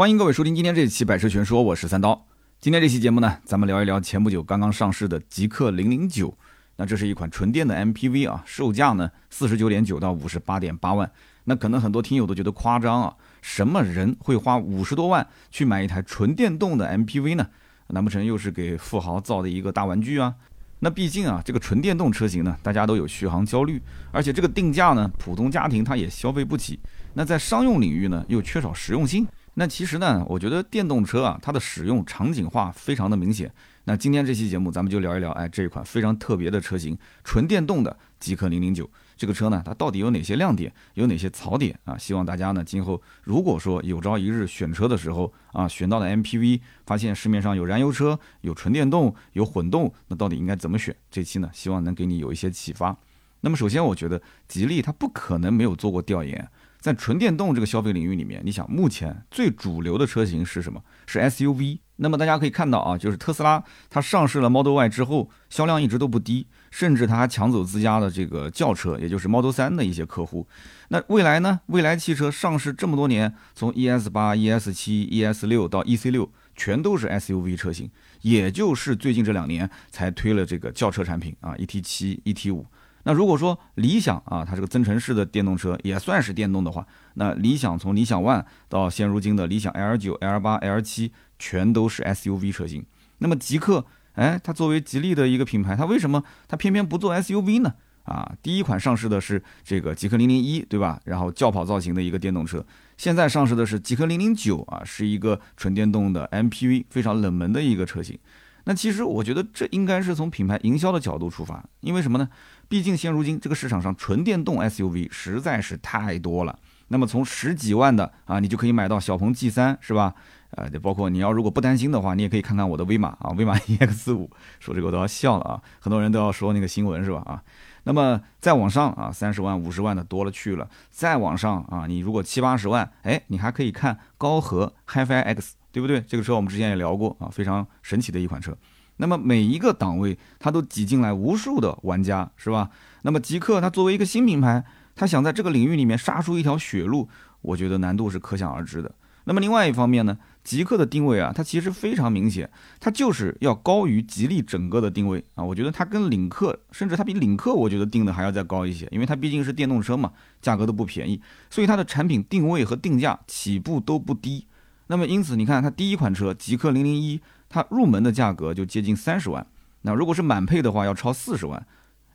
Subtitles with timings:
[0.00, 2.26] 欢迎各位收听今天这期《百车全说》，我是三刀。
[2.58, 6.34] 今天这期节目呢，咱们聊一聊前不久刚刚上市的极氪零零九。
[6.76, 11.12] 那这是一款纯电的 MPV 啊，售价呢四十九点九到五十八点八万。
[11.44, 17.46] 那可能很多听友都觉得夸张啊，什么人会花五十多万去买一台纯电动的 MPV 呢？
[17.88, 20.34] 难不成又是给富豪造的一个大玩具啊？
[20.78, 23.78] 那毕竟啊，这个纯电动车型呢，大家都有续航焦虑，
[24.12, 26.80] 而且这个定价呢，普通家庭它也消费不起。
[27.12, 29.26] 那在商用领域呢，又缺少实用性。
[29.60, 33.52] 那其实呢，我觉得电动车啊，它的使用场景化非常的明显。
[33.84, 38.88] 那今天这期节目，咱们就聊一聊，哎，这一款非常特别的车型，纯电动的极氪零零九。
[39.18, 41.94] 这个车呢，它到底有哪些亮点，有哪些槽点啊？
[41.98, 50.96] 希望大家呢，今后如果说有朝一日选车的时候啊，选到了 MPV，发现市面上有燃油车、有纯电动、有混动，那到底应该怎么选？
[51.10, 52.96] 这期呢，希望能给你有一些启发。
[53.42, 56.48] 那么首先，我觉得吉利它不可能没有做过调研。
[56.80, 60.82] 在纯电动这个消费领域里面，你想目前最主流的车型是什么？
[61.06, 61.78] 是 SUV。
[62.02, 70.48] 那么大家可以看到啊，就是特斯拉它上市了 Model Y 之后，销量一直都不低，甚至它还抢走自家的这个轿车，也就是 Model 3的一些客户。
[70.88, 71.60] 那未来呢？
[71.66, 77.90] 未来汽车上市这么多年，从 ES 八、ES 七、ES 六到 EC 六，全都是 SUV 车型，
[78.22, 82.64] 也就是最近这两年才推了这个轿车产品啊，ET 七、ET 五。
[83.04, 92.84] 那如果说理想啊，它这个增程式的电动车也算是电动的话，那理想从理想 ONE 到现如今的理想 L 九、L 八、L 七，全都是 SUV 车型。
[93.18, 93.84] 那么极氪，
[94.14, 97.74] 哎，它作为吉利的一个品牌，它为什么它偏偏不做 SUV 呢？
[98.04, 101.00] 啊，第一款上市的是这个极氪零零一，对吧？
[101.04, 102.64] 然后轿跑造型的一个电动车，
[102.96, 108.18] 现在上市的是极氪零零九啊，是一个纯电动的 MPV，非常冷门的一个车型。
[108.64, 112.28] 那其实我觉得这应该是从品牌营销的角度出发，因为什么呢？
[112.68, 116.58] 毕竟现如今这个市场上纯电动 SUV 实在是太多了。
[116.88, 120.14] 那么从十几万的啊，你就可以买到小鹏 G 三，是吧？
[120.50, 124.28] 呃，包括你要如果不担心的话，你也可以看看我的威马啊，威马 EX 五。
[124.58, 127.22] 说这个我都要笑了啊，很多人都要说那个新闻是吧？
[127.26, 127.42] 啊，
[127.84, 130.68] 那么再往上啊，三十万、五十万的多了去了。
[130.90, 135.54] 再往上啊，你如果七八十万，哎，你还可以看高和 HiFi X。
[135.72, 136.00] 对不对？
[136.08, 138.56] 这个车我们之前也聊过啊，非常神奇的一款车。
[138.96, 142.70] 那么每一个档位，它都挤进来无数的玩家，是吧？
[143.02, 144.62] 那么极客它作为一个新品牌，
[144.94, 147.08] 它想在这个领域里面杀出一条血路，
[147.40, 148.94] 我觉得难度是可想而知的。
[149.24, 155.44] 那么另外一方面呢，极客的定位啊，它其实非常明显，它就是要高于吉利整个的定位啊。
[155.44, 164.46] 我觉得它跟领克，甚至它比领克，我觉得定的还要再高一些，因为它毕竟是电动车嘛，价格都不便宜，所以它的产品定位和定价起步都不低。
[164.90, 169.46] 那么因此，你看它第一款车极氪零零一，它入门的价格就接近三十万。
[169.82, 171.64] 那如果是满配的话，要超四十万。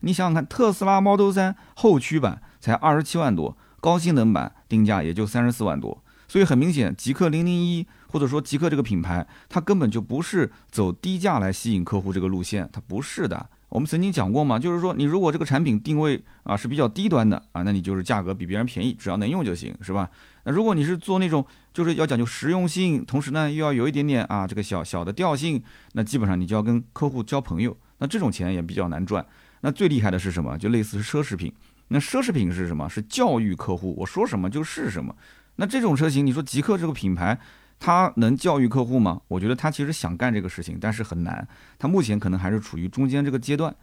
[0.02, 6.04] 你想想看，特斯拉 Model 3后驱版才二十七万多，高性能版定价也就三十四万多。
[6.28, 13.50] 所以很明显，极氪零零一或者说极氪这个品牌，它根本就不是走低价来吸引客户这个路线，它不是的。
[13.76, 20.10] 我们曾经讲过嘛，就是说你如果这个产品定位啊是比较低端的啊，那你就是价格比别人便宜，只要能用就行，是吧？
[20.46, 29.26] 那如果你是做那种就是要讲究实用性，同时呢又要有一点点啊这个小小的调性，那基本上你就要跟客户交朋友，那这种钱也比较难赚。
[29.60, 30.58] 那最厉害的是什么？
[30.58, 31.52] 就类似是奢侈品。
[31.90, 32.88] 那奢侈品是什么？
[32.88, 35.14] 是教育客户，我说什么就是什么。
[35.58, 37.38] 那这种车型，你说极客这个品牌。
[37.80, 39.22] 他能教育客户吗？
[39.28, 41.48] 我觉得他其实想干这个事情，但是很难。
[41.78, 43.76] 他目前可能还是处于中间这个阶段，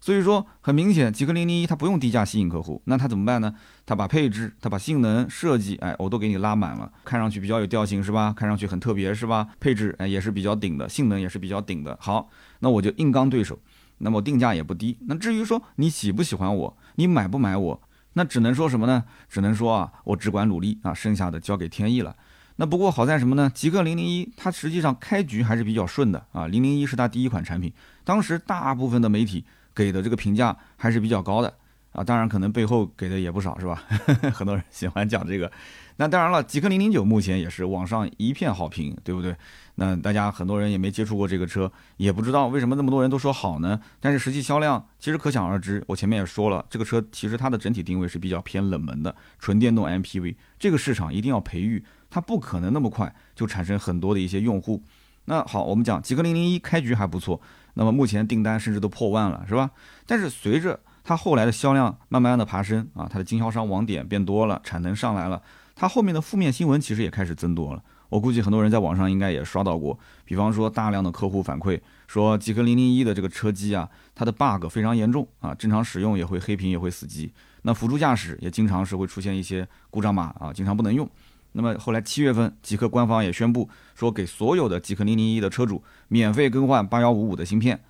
[0.00, 3.52] 所以说很明显，极氪零零一它不用低价吸引客户，那它怎么办呢？
[3.84, 8.32] 它把配置、它把性能、设计，哎，我都给你拉满了，看上去比较有调性是吧？
[8.36, 9.48] 看上去很特别是吧？
[9.58, 11.98] 配置哎也是比较顶的，性能也是比较顶的。
[12.00, 13.58] 好，那我就硬刚对手，
[13.98, 14.96] 那么定价也不低。
[15.06, 17.82] 那至于说你喜不喜欢我，你买不买我，
[18.12, 19.02] 那只能说什么呢？
[19.28, 22.14] 只能说啊，我只管努力啊，剩下的交给天意了。
[22.60, 23.48] 那不过好在什么呢？
[23.54, 26.48] 极客零零一它实际上开局还是比较顺的啊。
[26.48, 31.54] 零零一是它第一款产品，当时大部分的媒体给的这个评价还是比较高的
[31.92, 32.02] 啊。
[32.02, 33.84] 当然可能背后给的也不少是吧？
[34.34, 35.50] 很多人喜欢讲这个。
[35.98, 39.36] 那当然了，极客零零九目前也是网上一片好评，对不对？
[39.76, 43.80] 那大家很多人也没接触过这个车，也不知道为什么那么多人都说好呢？
[44.00, 45.82] 但是实际销量其实可想而知。
[45.86, 51.84] 我前面也说了，这个车其实它的整体定位是比较偏冷门的纯电动 MPV，这个市场一定要培育。
[52.10, 54.82] 它不可能那么快就产生很多的一些用户。
[55.26, 57.40] 那好，我们讲极氪零零一开局还不错，
[57.74, 59.70] 那么目前订单甚至都破万了，是吧？
[60.06, 65.42] 但是随着它后来的销量慢慢的爬升啊，它的经销商网点变多了，产能上来了，
[65.76, 67.82] 它后面的负面新闻其实也开始增多了。
[68.08, 77.30] 我估计很多人在网上应该也刷到过，比方说大量的客户反馈说极氪零零一的这个车机啊，它的 bug 非常严重啊，正常使用也会黑屏也会死机，
[77.62, 81.06] 那辅助驾驶也经常是会出现一些故障码啊，经常不能用。
[81.52, 87.80] 那么后来七月份，极客官方也宣布说，给所有的极客零零一的车主免费更换八幺五五的芯片。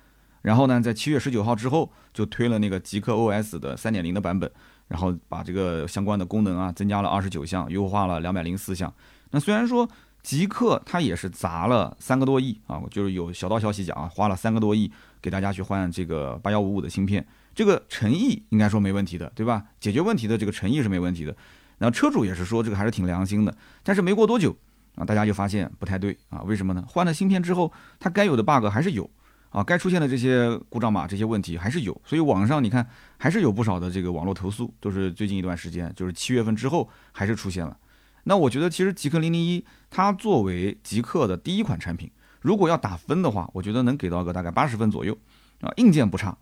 [0.41, 4.49] 然后呢，在七月十九号之后，就推了那个极客 OS 的三点零的版本，
[4.87, 8.91] 然后把这个相关的功能啊增加了二十九项，优化了两百零四项。
[9.31, 9.87] 那虽然说
[10.23, 14.89] 极客它也是砸了三个多亿啊，就是有小道消息讲啊，花了三个多亿
[15.21, 19.65] 给大家去换这个八幺五五的芯片，这个诚意应该说没问题的，对吧？
[19.81, 21.35] 解决问题的这个诚意是没问题的。
[21.79, 24.55] 那车主也是说这个还是挺良心的，但是没过多久
[24.95, 26.83] 啊，大家就发现不太对啊，为什么呢？
[26.87, 29.09] 换了芯片之后，它该有的 bug 还是有
[29.49, 32.87] 啊，该出现的这些故障码这些问题还是有，所以网上你看
[33.17, 37.77] 还是有不少的这个网络投诉，都是最近一段时间，就是七月份之后还是出现了。
[38.25, 42.11] 那我觉得其实极客零零一它作为极客的第一款产品，
[42.41, 45.17] 如果要打分的话，我觉得能给到个大概八十分左右
[45.61, 46.37] 啊，硬件不差，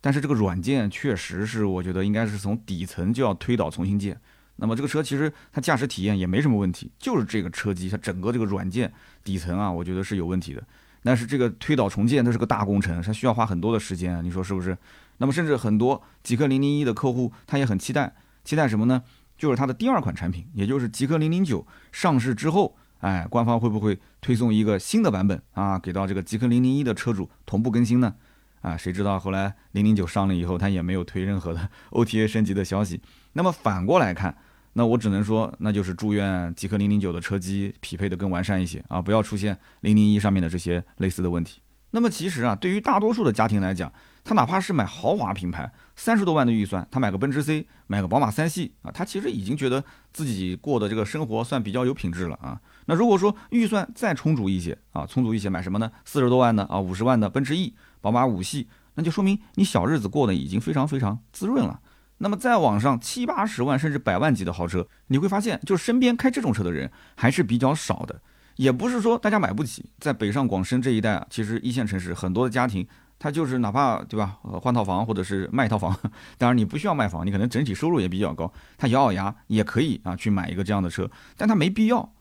[0.00, 4.20] 但是这个软件确实是我觉得应该是从底层就要推倒重新建。
[4.56, 8.92] 那么这个车其实它驾驶体验也没什么问题，就是这个车机它整个这个软件
[9.24, 10.62] 底层啊，我觉得是有问题的。
[11.02, 14.76] 但是这个推倒重建，它是个大工程，它需要花很多的时间，你说是不是？
[15.18, 18.14] 那么甚至很多极客零零一的客户他也很期待，
[18.44, 19.02] 期待什么呢？
[19.36, 28.14] 就是它的第二款产品，也就是极客零零九上市之后，哎，官方会不会推送一个新的版本啊，给到这个极客零零一的车主同步更新呢？
[28.60, 33.00] 啊，谁知道后来零零九上了以后，它也没有推任何的 OTA 升级的消息。
[33.32, 34.36] 那么反过来看。
[34.74, 41.60] 那我只能说，那就是祝愿极客零零九的车机匹配的更完善一些啊，不要出现零零一上面的这些类似的问题。
[41.90, 43.92] 那么其实啊，对于大多数的家庭来讲，
[44.24, 52.58] 他哪怕是买豪华品牌，三十多万的预算，他买个奔驰 C，买个宝马三系啊，他其实已经觉得自己过的这个生活算比较有品质了啊。
[52.86, 55.92] 那如果说预算再充足一些啊，充足一些买什么呢？
[56.06, 61.78] 四十多万的啊，五十万的奔驰 E、宝马五系，那就说明你小日子过得已经非常非常滋润了。
[62.22, 68.22] 那么再往上七八十万甚至百万级的豪车，你会发现，就身边开这种车的人还是比较少的。
[68.54, 72.86] 也不是说大家买不起，在北上广深这一带啊，其实一线城市很多的家庭，
[73.18, 75.98] 他就是哪怕对吧，换套房或者是卖一套房，
[76.38, 82.12] 当然你不需要卖房，你可能整体收入也比较高，他咬咬牙也可以啊去买一个这样的车，但他没必要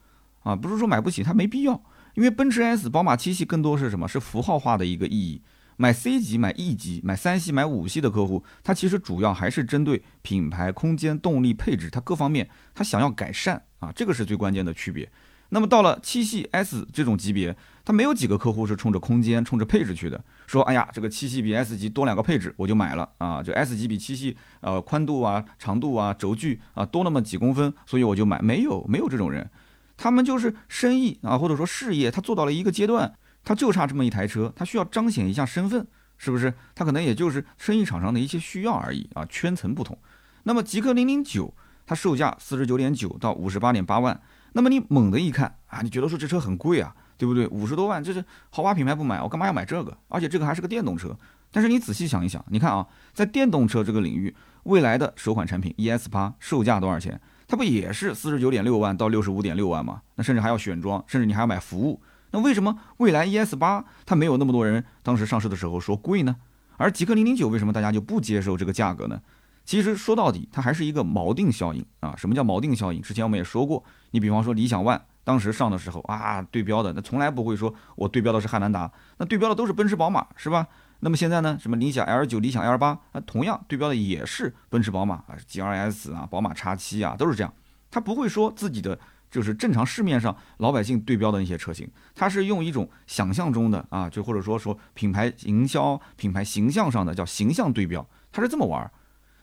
[0.42, 1.80] 啊，不是说买不起，他没必要，
[2.16, 4.08] 因为奔驰 S、宝马七系更多是什么？
[4.08, 5.44] 是符号化的一个意义。
[5.82, 15.12] 买 C 级、买 E 级、买三系、买五系的客户，他其实主要还是针对品牌、空间、动力、配置，他各方面他想要改善啊，这个是最关键的区别。
[15.50, 20.24] 那么到了七系 S 这种级别，他没有几个客户是冲着空间、冲着配置去的。
[20.46, 23.42] 说，哎呀，这个七系比 S 级多两个配置，我就买了啊。
[23.42, 28.40] 就 S 级比七系呃宽度啊、长度啊、轴距啊多那么几公分，所以我就买。
[28.40, 29.50] 没有，没有这种人，
[29.98, 33.12] 他们就是生意啊，或者说事业，他做到了一个阶段。
[33.44, 35.86] 他就差这么一台车，他需要彰显一下身份，
[36.18, 36.54] 是不是？
[36.76, 39.98] 他可能也就是生意场上的一些需要而已啊，圈层不同。
[40.44, 41.54] 那么极客零零九，
[41.86, 44.20] 它售价四十九点九到五十八点八万。
[44.54, 47.48] 那么你猛的一看啊，你觉得说这车很贵啊，对不对？
[47.48, 49.98] 五十多万，这是豪华品牌不买，我干嘛要买这个？
[50.08, 51.16] 而且这个还是个电动车。
[51.52, 54.34] 但是你仔细想一想，你看啊，在电动车这个领域，
[54.64, 57.20] 未来的首款产品 ES 八售价多少钱？
[57.48, 60.02] 它不也是四十九点六万到六十五点六万吗？
[60.16, 62.02] 那甚至还要选装，甚至你还要买服务。
[62.32, 66.36] 那为什么蔚来 ES 八它没有那么多人当时上市的时候说贵呢？
[66.78, 69.22] 而极客零零九为什么大家就不接受这个价格呢？
[69.64, 72.16] 其实说到底，它还是一个锚定效应啊。
[72.18, 73.02] 什么叫锚定效应？
[73.02, 80.68] 之前我们也说过，你比方说理想 ONE 当时上的时候啊，对标的那从来不会说我对标的是汉兰达，那对标的都是奔驰、宝马，是吧？
[81.02, 87.54] 那么现在呢，什么理想 L 九、理想 L 八啊，同样对标的也是奔驰、宝马啊，G R S 啊，宝马 X 七啊，都是这样，
[87.92, 88.98] 它不会说自己的。
[89.32, 98.92] 就是正常市面上老百姓对标的那些车型，它是用一种想象中的啊，就或者说说品牌营销、品牌形象上的叫形象对标，它是这么玩儿。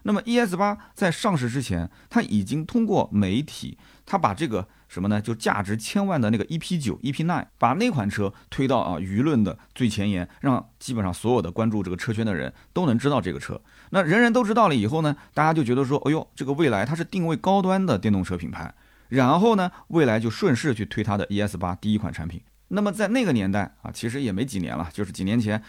[0.02, 3.76] 那么 ES 八在上市之前，它已经通过媒体，
[4.06, 5.20] 它把这个什么呢？
[5.20, 13.60] 就价值千万的那个 EP 九、EP nine，把那款车推到啊舆论的最前沿，让基本上所有的关注这个车圈的人都能知道这个车。
[13.90, 18.72] 那人人都知道了以后呢，大家就觉得说，哎呦，这个未来它是定位高端的电动车品牌。
[19.08, 22.40] 然后呢，未来就顺势去推它的 ES 八第一款产品。
[22.68, 25.62] 那么在那个年代啊，其实也没几年了，就是几年前，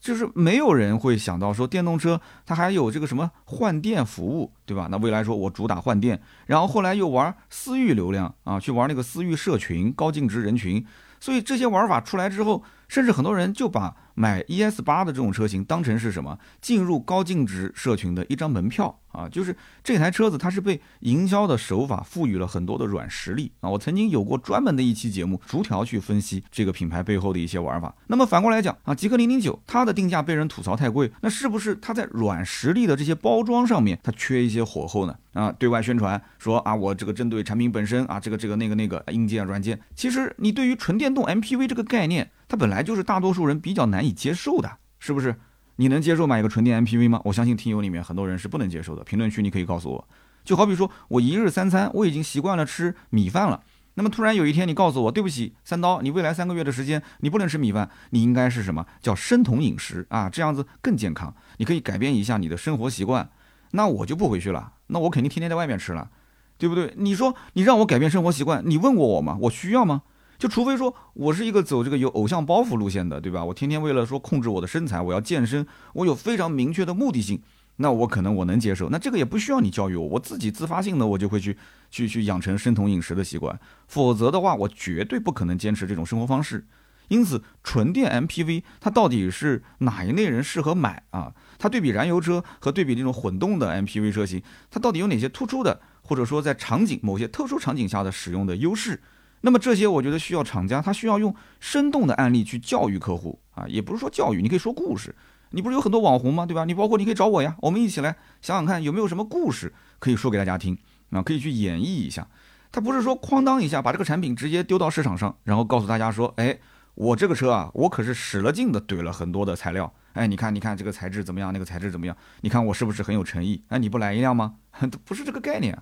[0.00, 4.88] 就是没有人会想到说电动车它还有这个什么换电服务，对吧？
[4.90, 10.86] 那未来说我主打换电，然后后来又玩私域流量啊，去玩那个私域社群、高净值人群。
[11.18, 23.70] 所以这些玩法出来之后，甚至很多人就把买 ES 八的这种车型当成是什么进入高净值社群的一张门票啊，就是这台车子它是被营销的手法赋予了很多的软实力啊。
[23.70, 27.94] 我曾经有过专门的一期节目，逐条去分析这个品牌背后的一些玩法。
[28.06, 35.16] 那么反过来讲啊，极氪零零九它的定价被人吐槽太贵，那是不是它在软实力的这些包装上面它缺一些火候呢？
[35.32, 42.30] 啊，对外宣传说啊，我这个针对产品本身啊，这个这个那个那个硬件软件，其实你对于纯电动 MPV 这个概念。
[42.54, 44.70] 它本来就是大多数人比较难以接受的，
[45.00, 45.34] 是不是？
[45.74, 47.20] 你能接受买一个纯电 MPV 吗？
[47.24, 49.02] 我相信听友里面很多人是不能接受的。
[49.02, 50.08] 评论区你可以告诉我。
[50.44, 53.60] 就好比说我一日三餐我已经习惯了吃米饭了，
[53.94, 60.30] 那么突然有一天你告诉我，对不起，三刀，你未来三个月的时间你不能吃米饭，你应该是什么叫生酮饮食啊？
[60.30, 63.28] 这样子更健康，你可以改变一下你的生活习惯。
[63.72, 66.08] 那我就不回去了，那我肯定天天在外面吃了，
[66.56, 66.94] 对不对？
[66.98, 69.36] 你说你让我改变生活习惯，你问过我吗？
[69.40, 70.02] 我需要吗？
[70.38, 73.44] 就除非说我是一个走这个有偶像包袱路线的，对吧？
[73.44, 77.40] 我天天为了说控制我的身材，我要健身，我有非常明确的目的性，
[77.76, 78.88] 那我可能我能接受。
[78.90, 81.56] 那这个也不需要你教育我，我自己自发性的我就会去
[81.90, 83.58] 去去养成生酮饮食的习惯。
[83.86, 86.66] 否则的话，我绝对不可能坚持这种生活方式。
[87.08, 91.34] 因此，纯电 MPV 它到底是哪一类人适合买啊？
[91.58, 99.02] 它对比燃油车和对比这种混动的 MPV 车型，它到底有哪些突出的，或者说在场景某些特殊场景下的使用的优势？
[99.44, 105.14] 那么这些我觉得需要厂家，他需要用生动的案例去教育客户啊，也不是说教育，你可以说故事。
[105.50, 106.46] 你不是有很多网红吗？
[106.46, 106.64] 对吧？
[106.64, 110.78] 你包括你可以找我呀，我们一起来想想看有没有什么故事可以说给大家听
[111.10, 112.26] 啊，可以去演绎一下。
[112.72, 116.58] 他不是说哐当一下把这个产品直接丢到市场上，然后告诉大家说，哎，
[116.94, 122.16] 我这个车啊，我可是使了劲的怼了很多的材料，哎，你看你看这个材质怎么样，那个材质怎么样？
[122.40, 123.62] 你看我是不是很有诚意？
[123.68, 124.54] 哎，你不来一辆吗？
[125.04, 125.78] 不是这个概念。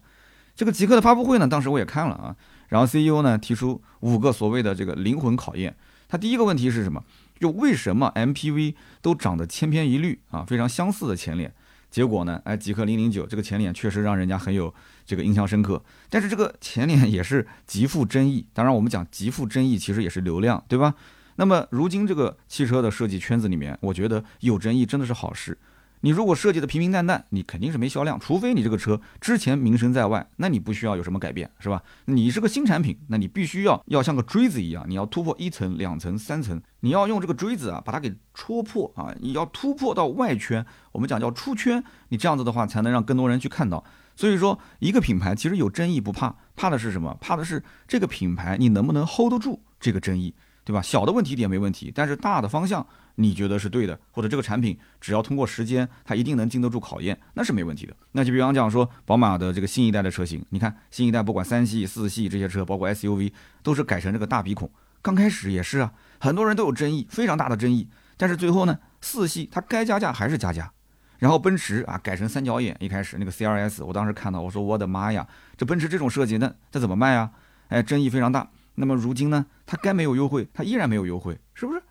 [0.54, 2.36] 这个极客的发布会呢，当时我也看了啊。
[2.72, 5.76] 然后 CEO 呢提出五个所谓的这个灵魂考验，
[6.08, 7.04] 他第一个问题是什么？
[7.38, 11.52] 就为什么 MPV 都长得千篇一律啊，非常相似的前脸？
[11.90, 14.72] 结果呢，哎，极氪零零九这个前脸确实让人家很有
[15.04, 18.46] 这个印象深刻，但是这个前脸也是极富争议。
[18.54, 20.94] 当然，我们讲极富争议，其实也是流量，对吧？
[21.36, 25.58] 那么如今这个汽车的设计圈子里面，我觉得有争议真的是好事。
[26.04, 28.18] 你如果设计的平平淡淡，你肯定是没销量。
[28.18, 31.80] 除非你这个车之前名声在外，那你不需要有什么改变，是吧？
[32.06, 43.84] 你是个新产品，那你必须要要像个锥子一样，你要突破一层、两层、三层，你要用这个锥子啊，把它给戳破啊，你要突破到外圈，我们讲叫出圈，你这样子的话才能让更多人去看到。
[44.16, 47.16] 所以说，一个品牌其实有争议不怕，怕的是什么？
[47.20, 50.82] 怕的是这个品牌你能不能 hold 得住这个争议，对吧？
[50.82, 52.84] 小的问题点没问题，但是大的方向。
[53.16, 57.94] 你觉得是对的，或者这个产品只要通过时间，它一定能经得住考验，那是没问题的。
[58.12, 64.70] 那就比方讲说，宝马的这个新一代的车型，你看新一代不管三系、四系这些车， 包括 SUV，都是改成这个大鼻孔。
[65.02, 67.88] 刚开始也是啊，很多人都有争议，非常大的争议。
[68.16, 70.72] 但是最后呢，四系它该加价还是加价。
[71.18, 75.24] 然后奔驰啊改成三角眼，一开始那个 CRS，我当时看到我说我的妈呀，
[75.56, 77.30] 这奔驰这种设计，那这怎么卖啊？
[77.68, 78.48] 哎，争议非常大。
[78.74, 81.82] 那么如今呢，它该没有优惠，它依然没有优惠，是不是？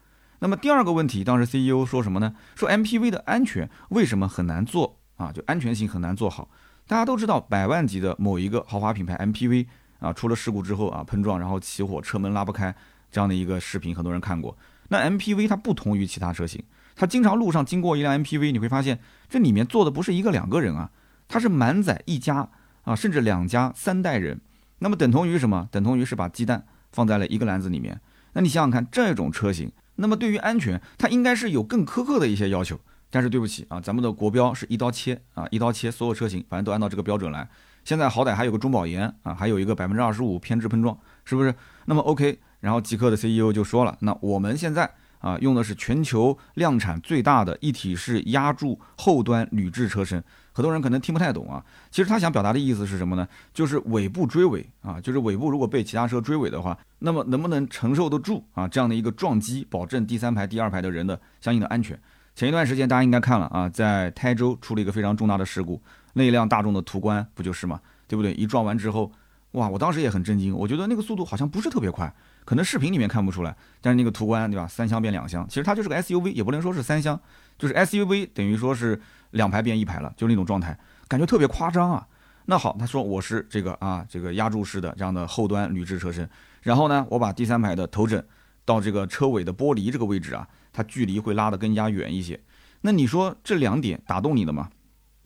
[0.44, 2.34] 那么第二个问题，当时 CEO 说什么呢？
[2.56, 5.32] 说 MPV 的安全为什么很难做啊？
[5.32, 6.50] 就安全性很难做好。
[6.88, 9.68] 大家都知道，百万级的某一个豪华品牌 MPV
[10.00, 12.76] 啊，出了事故之后啊，碰撞然后起火，车门拉不开
[13.12, 14.58] 这样的一个视频，很多人看过。
[14.88, 16.64] 那 MPV 它不同于其他车型，
[16.96, 20.90] 它经常路上经过一辆 MPV，你会发现这里面坐的不是一个两个人啊，
[21.28, 22.50] 它是满载一家
[22.82, 24.42] 啊，甚至两家三代人。
[24.80, 25.70] 那么等同于什么？
[25.72, 28.02] 等同于是把鸡蛋放在了一个篮子里面。
[28.34, 29.72] 那你想想看，这种车型。
[30.02, 32.80] 那么对于安全，它应该是有更苛刻的一些要求。
[33.14, 37.48] 但是对不起啊，咱们的国标是一刀切啊，一刀切，所有车型反正都按照这个标准来。
[37.84, 41.54] 现在好歹还有个中保研啊，还有一个百分之二十五偏置碰撞，是不是？
[41.86, 44.90] 那么 OK，然后极客的 CEO 就说了，那我们现在
[45.22, 50.22] 啊用的是全球量产最大的一体式压铸后端铝制车身。
[50.54, 53.26] 很多人可能听不太懂啊，其实他想表达的意思是什么呢？
[53.54, 61.98] 就是尾部追尾啊，就是尾部如果被其他车追尾的话，那么能不能承受得住啊这样的一个撞击，保证第三排、第二排的人的相应的安全。
[62.36, 65.82] 前一段时间大家应该看了啊，在台州出了一个非常重大的事故，
[66.14, 68.34] 那一辆大众的途观不就是嘛，对不对？
[68.34, 69.10] 一撞完之后，
[69.52, 72.14] 哇，我当时也很震惊，我觉得那个速度好像不是特别快，
[72.52, 77.18] 可能视频里面看不出来，但是那个途观对吧，三厢变两厢，其实它就是个 SUV，也不能说是三厢，
[77.58, 79.00] 就是 SUV 等于说是。
[79.32, 80.78] 两排变一排了，就是那种状态，
[81.08, 82.06] 感觉特别夸张啊。
[82.48, 86.30] 那好，他说我是这个啊，这个压铸式的这样的后端铝制车身，
[86.64, 88.22] 然后呢，我把第三排的头枕
[88.66, 92.38] 到这个车尾的玻璃这个位置啊，它距离会拉得更加远一些。
[92.82, 94.70] 那你说这两点打动你的吗？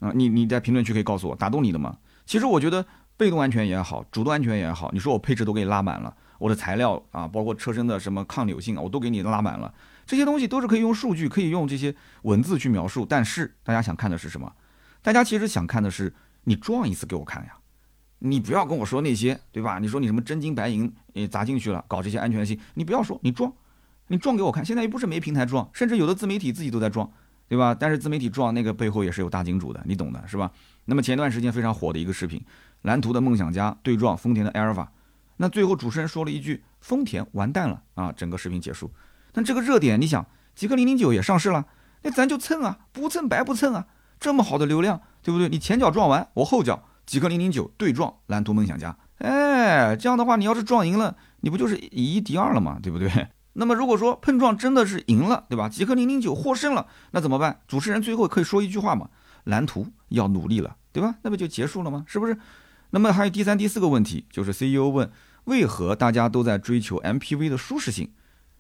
[0.02, 1.98] 啊，你你在评论区可以告诉我打动你的吗？
[2.28, 2.86] 其实我觉得
[3.18, 9.74] 被动安全也好，主动安全也好，你说我配置都给你拉满了，我的材料啊，包括车身的什么抗扭性啊，我都给你拉满了。
[10.06, 13.06] 这些东西都是可以用数据，可以用这些文字去描述。
[13.08, 14.52] 但是大家想看的是什么？
[15.02, 16.14] 大家其实想看的是
[16.44, 17.58] 你撞一次给我看呀。
[18.20, 19.78] 你不要跟我说那些，对吧？
[19.80, 23.52] 你说你什么真金白银你砸进去了，搞这些安全性，你不要说，你撞，
[24.08, 24.66] 你撞给我看。
[24.66, 27.12] 现在又不是没平台撞，甚至有的自媒体自己都在撞，
[27.48, 27.76] 对吧？
[27.78, 30.50] 但是自媒体撞那个背后也是有大金主的，你懂的是吧？
[30.86, 32.42] 那么前段时间非常火的一个视频，
[32.84, 34.92] 蓝图的梦想家对撞丰田的埃尔法，
[35.38, 38.92] 那最后主持人说了一句“丰田完蛋了”啊，整个视频结束。
[39.32, 40.26] 但这个热点，你想，
[40.56, 41.66] 极氪零零九也上市了，
[42.04, 43.88] 那咱就蹭啊，不蹭白不蹭啊，
[44.20, 45.50] 这么好的流量，对不对？
[45.50, 46.84] 你前脚撞完，我后脚。
[47.06, 52.80] 极氪零零九对撞蓝图梦想家，哎，这样的话，你要是撞赢了，你不就是以一敌二了嘛？
[52.82, 53.28] 对不对？
[53.54, 55.70] 那么如果说碰撞真的是赢了，对吧？
[55.70, 57.60] 极氪零零九获胜了，那怎么办？
[57.68, 59.08] 主持人最后可以说一句话嘛？
[59.44, 61.14] 蓝图要努力了，对吧？
[61.22, 62.04] 那不就结束了吗？
[62.08, 62.36] 是不是？
[62.90, 65.12] 那么还有第三、第四个问题，就是 CEO 问，
[65.46, 68.10] 为何大家都在追求 MPV 的舒适性？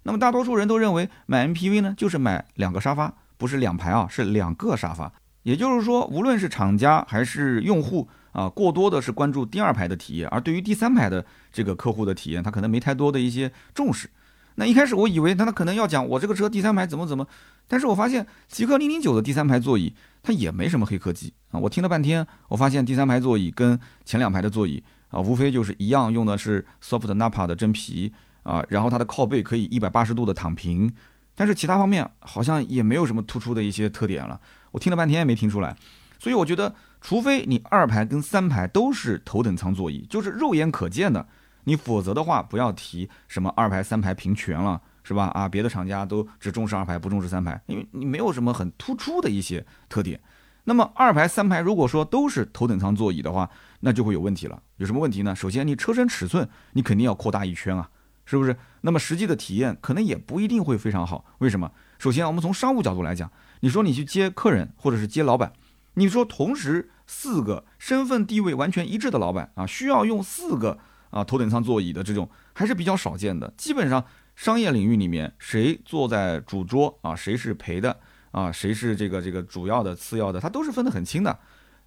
[0.03, 5.11] 那么大多数人都认为买 MPV 呢，就是买两个沙发，不是两排啊，是两个沙发。
[5.43, 8.07] 也就是说，无论是厂家还是用户。
[8.35, 14.09] 啊，过多的是关注第二排的体验，而对于第三排的这个客户的体验，他可能没太多的一些重视。
[14.55, 17.25] 那一开始我以为他他可能要讲我这个车第三排怎么怎么，
[17.65, 21.59] 但是我发现极氪零零九的第三排座椅它也没什么黑科技啊。
[21.61, 24.83] 我听了半天，我发现第三排座椅跟前两排的座椅
[25.15, 28.11] 啊，无非就是一样，用的是 Soft napa 的真皮
[28.43, 30.93] 啊，然后它的靠背可以一百八十度的躺平，
[31.33, 34.39] 但是其他方面好像也没有什么突出的一些特点了。
[34.71, 35.75] 我听了半天也没听出来，
[36.19, 36.75] 所以我觉得。
[37.01, 41.23] 除非你二排跟三排都是头等舱座椅，就是肉眼可见的，
[41.65, 45.25] 你否则的话不要提什么二排三排平权了，是吧？
[45.35, 50.19] 啊，别的厂家都只重视二排不重视三排，因为你没有什么很突出的一些特点。
[50.63, 53.47] 那么二排三排如果说都是头等舱座椅的话，
[53.81, 54.61] 那就会有问题了。
[54.77, 55.35] 有什么问题呢？
[55.35, 57.89] 首先你车身尺寸你肯定要扩大一圈啊，
[58.25, 58.55] 是不是？
[58.81, 61.25] 那么实际的体验可能也不一定会非常好。
[61.39, 61.71] 为什么？
[61.97, 65.53] 首先我们从商务角度来讲，你说你去接客人或者是接老板，
[65.95, 66.89] 你说同时。
[67.07, 70.75] 四个身份地位完全一致的老板啊，需要用四个
[71.11, 73.53] 啊头等舱座椅的这种还是比较少见的。
[73.55, 74.03] 基本上
[74.35, 77.95] 商业领域里面，谁坐在主桌啊，谁是陪的
[78.31, 81.37] 啊，谁是这个这个主要的、次要的，他都是分得很清的。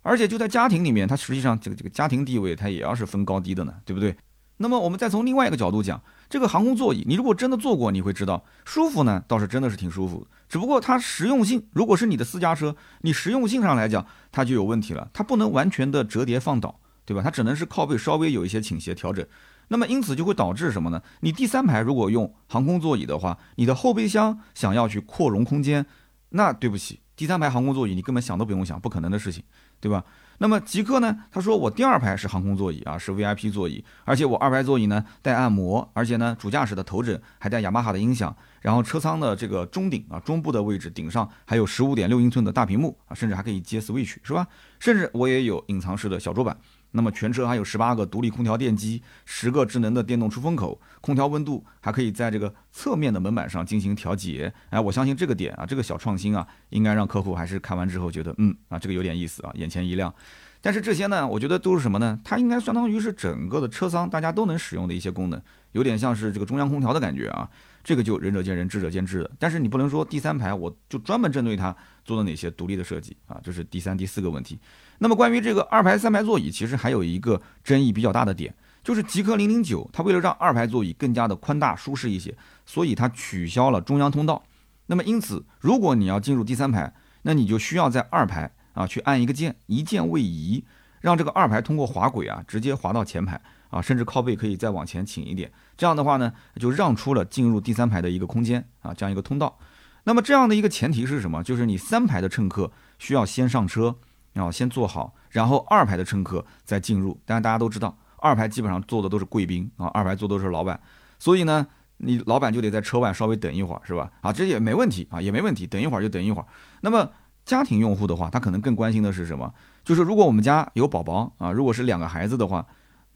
[0.03, 4.17] 而且就在家庭里面，它实际上这个这个家庭地位，它也要是分高低的呢，对不对？
[4.61, 10.27] 那么我们再从另外一个角度讲，这个航空座椅，你如果真的坐过，你会知道舒服呢，倒是真的是挺舒服。
[10.49, 15.09] 只不过它实用性，如果是你的私家车，你实用性上来讲，它就有问题了。
[15.13, 17.23] 它不能完全的折叠放倒，对吧？
[17.23, 19.25] 它只能是靠背稍微有一些倾斜调整。
[19.69, 21.01] 那么因此就会导致什么呢？
[21.21, 25.87] 你第三排如果用航空座椅的话，你的后备箱想要去扩容空间，
[26.31, 29.45] 那对不起，第三排航空座椅你根本想都不用想，不可能的事情，
[29.81, 30.05] 对吧？
[30.41, 31.25] 那么极客呢？
[31.33, 44.47] 他说我第二排是航空座椅啊，是 VIP 座椅，而且我二排座椅呢带按摩，而且呢主驾驶的头枕还带雅马哈的音响，然后车舱的这个中顶啊中部的位置顶上还有十五点六英寸的大屏幕啊，甚至还可以接 Switch 是吧？
[44.79, 46.57] 甚至我也有隐藏式的小桌板。
[46.99, 54.53] 那么全车还有十八个独立空调电机，十个智能的电动出风口，空调温度还可以在这个侧面的门板上进行调节。
[54.71, 60.13] 哎，我相信这个点啊，这个小创新啊，应该让客户还是看完之后觉得，嗯啊，这个有点意思啊，眼前一亮。
[60.61, 62.19] 但是这些呢，我觉得都是什么呢？
[62.25, 67.49] 它应该相当于是整个的车舱大家都能使用的一些功能，有点像是这个中央空调的感觉啊。
[67.83, 69.31] 这个就仁者见仁，智者见智的。
[69.39, 74.59] 但是你不能说第三排我就专门针对它做了哪些独立的设计啊，这是第三、第四个问题。
[74.99, 82.35] 那么关于这个二排、三排座椅，其实还有一个争议比较大的点，就是极氪零零九，它为了让二排座椅更加的宽大舒适一些，
[82.67, 84.43] 所以它取消了中央通道。
[84.87, 90.65] 那么因此，如果你要进入第三排，那你就需要在二排啊去按一个键，一键位移，
[91.01, 95.51] 让这个二排通过滑轨啊直接滑到前排啊，甚至靠背可以再往前倾一点。
[95.77, 99.59] 这样的话呢，就让出了进入第三排的一个空间啊，这样一个通道。
[100.05, 101.43] 那么这样的一个前提是什么？
[101.43, 103.97] 就是你三排的乘客需要先上车。
[104.35, 107.19] 要先坐好，然后二排的乘客再进入。
[107.25, 110.79] 但是大家都知道，二排基本上坐的都是贵宾啊，二排坐都是老板，
[111.19, 114.13] 所以呢，你老板就得在车外稍微等一会儿，是吧？
[114.21, 116.47] 啊，这也没问题啊，也没问题，等一会儿就等一会儿。
[116.83, 117.11] 那么
[117.45, 119.53] 家庭用户的话，他可能更关心的是什么？
[119.83, 122.65] 就是如果我们家有宝宝啊，如果是两个孩子的话，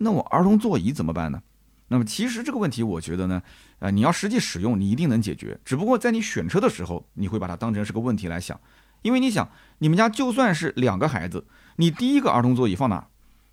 [0.03, 1.41] 那我儿童座椅怎么办呢？
[1.88, 3.43] 那么其实这个问题，我觉得呢，
[3.79, 5.59] 呃，你要实际使用，你一定能解决。
[5.65, 8.59] 只不过在你选车的时候，你会把它当成是个问题来想。
[9.03, 11.45] 因为你想，你们家就算是两个孩子，
[11.77, 13.07] 你第一个儿童座椅放哪？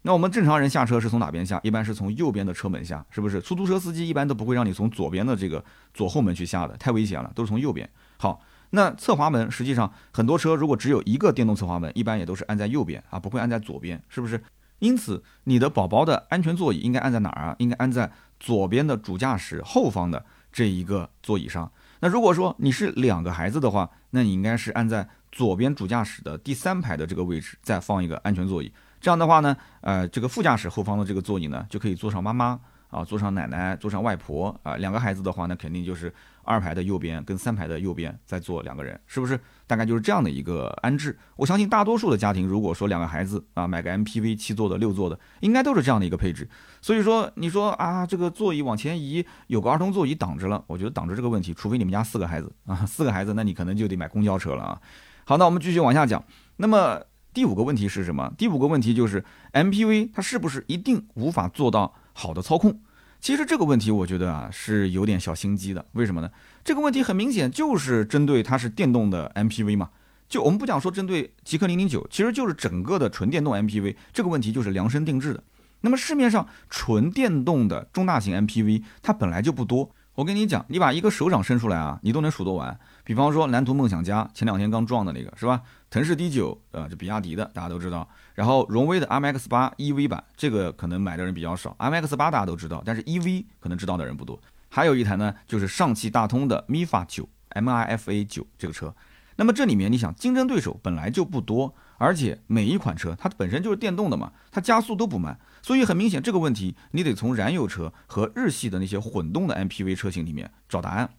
[0.04, 1.60] 那我们正常人下车是从哪边下？
[1.64, 3.42] 一般是从右边的车门下，是不是？
[3.42, 5.62] 出租车司机一般都不会让你从左边的这个
[5.94, 7.90] 左后门去下的，太危险了，都是从右边。
[8.18, 14.42] 好，那侧滑门实际上很多车如果只有一个电动侧滑门，一般也都是按在右边啊，不会按在左边，是不是？
[14.80, 17.56] 因此，你的宝宝的安全座椅应该安在哪儿啊？
[17.60, 21.72] 应该安在左边的主驾驶后方的这一个座椅上。
[22.00, 28.72] 那如果说你是两个孩子的话，那你应该是按在左边主驾驶的第三排的这个位置再放一个安全座椅。
[29.02, 34.76] 这样的话呢，呃，这个副驾驶后方的这个座椅呢，就可以坐上妈妈啊，坐上奶奶，坐上外婆啊。
[34.76, 39.40] 两个孩子的话，那肯定就是二排的右边跟三排的右边再坐两个人，是不是？
[39.68, 41.18] 大概就是这样的一个安置。
[41.36, 46.50] 我相信大多数的家庭，如果说两个孩子啊，买个 MPV 七座的、六座的，应该都是这样的一个配置。
[46.82, 54.82] 所以说，你说啊，这个座椅往前移，有个儿童座椅挡着了，我觉得挡着这个问题，除非你们家四个孩子啊，四个孩子，那你可能就得买公交车了啊。
[55.26, 56.24] 好，那我们继续往下讲。
[56.58, 57.02] 那么。
[57.32, 58.34] 第五个问题是什么？
[58.40, 59.24] 第五个问题就是
[59.54, 62.78] MPV 它是不是一定无法做到好的操控？
[63.22, 65.86] 其实这个问题我觉得啊是有点小心机的。
[65.94, 66.30] 为什么呢？
[66.66, 69.90] 这个问题很明显就是针对它是电动的 MPV 嘛。
[70.28, 75.42] 就我们不讲说针对极氪零零九，其实就是整个的纯电动 MPV 这个问题就是量身定制的。
[75.80, 79.90] 那么市面上纯电动的中大型 MPV 它本来就不多。
[80.16, 82.78] 我跟你讲，你把一个手掌伸出来啊，你都能数得完。
[83.10, 85.64] 比方说蓝图梦想家，前两天刚撞的那个是吧？
[85.90, 88.08] 腾势 D9，呃，这比亚迪的，大家都知道。
[88.36, 91.76] 然后荣威的 MX 八 EV 版，这个可能买的人比较少。
[91.80, 94.40] MX 八大家都知道，但是 EV 可能知道的人不多。
[94.70, 98.94] 还有一台呢，就是上汽大通的 MIFA 九 MIFA 九这个车。
[99.38, 105.40] 那么这里面你想，竞争对手本来就不多，而且每一款车它本身就是电动的嘛，它加速都不慢。
[105.64, 111.10] 所以很明显，这个问题你得从燃油车和日系的那些混动的 MPV 车型里面找答案。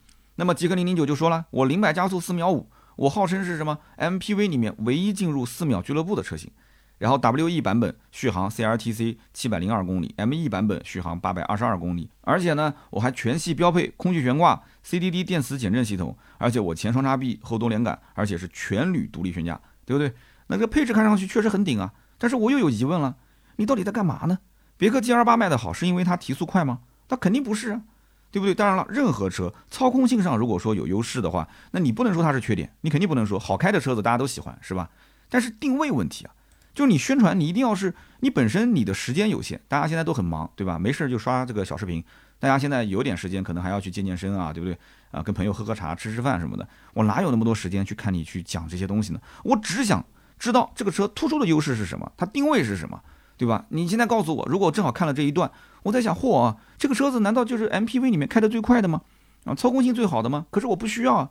[0.41, 6.51] 那么极氪零零九就说了，我零百加速四秒五，我号称是什么 MPV 里面唯一进入四秒俱乐部的车型。
[6.97, 12.09] 然后 WE 版本续航 CLTC 七百零二公里，ME 版本续航八百二十二公里。
[12.23, 20.15] 而且呢，我还全系标配空气悬挂、CDD 电磁减震系统，而且我前双叉臂后多连杆，而且是全铝独立悬架，对不对？
[20.47, 23.17] 那个配置看上去确实很顶啊，但是我又有疑问了。
[23.57, 24.39] 你到底在干嘛呢？
[24.79, 26.79] 别克 GL 八卖的好，是因为它提速快吗？
[27.11, 27.83] 那肯定不是啊，
[28.31, 28.55] 对不对？
[28.55, 34.89] 当然了，任何车操控性上如果说有优势的话，那你不能说它是缺点，你肯定不能说好开的车子大家都喜欢，是吧？
[35.29, 36.31] 但是定位问题啊，
[36.75, 40.79] 就是你宣传你一定要是你本身你的时间有限，大家现在都很忙，对吧？
[40.79, 42.05] 没事就刷这个小视频，
[42.39, 44.79] 大家现在有点时间可能还要去健健身啊，对不对？
[45.11, 49.21] 啊，跟朋友喝喝茶、吃吃饭什么的，我哪有那么多时间去看你去讲这些东西呢？
[49.43, 50.05] 我只想
[50.39, 53.03] 知道这个车突出的优势是什么，它定位是什么。
[53.41, 53.65] 对吧？
[53.71, 55.51] 你现在告诉我，如果我正好看了这一段，
[55.85, 59.01] 我在想，嚯啊，这个车子难道就是 MPV 里面开的最快的吗？
[59.47, 60.45] 啊，操控性最好的吗？
[60.51, 61.31] 可是我不需要啊。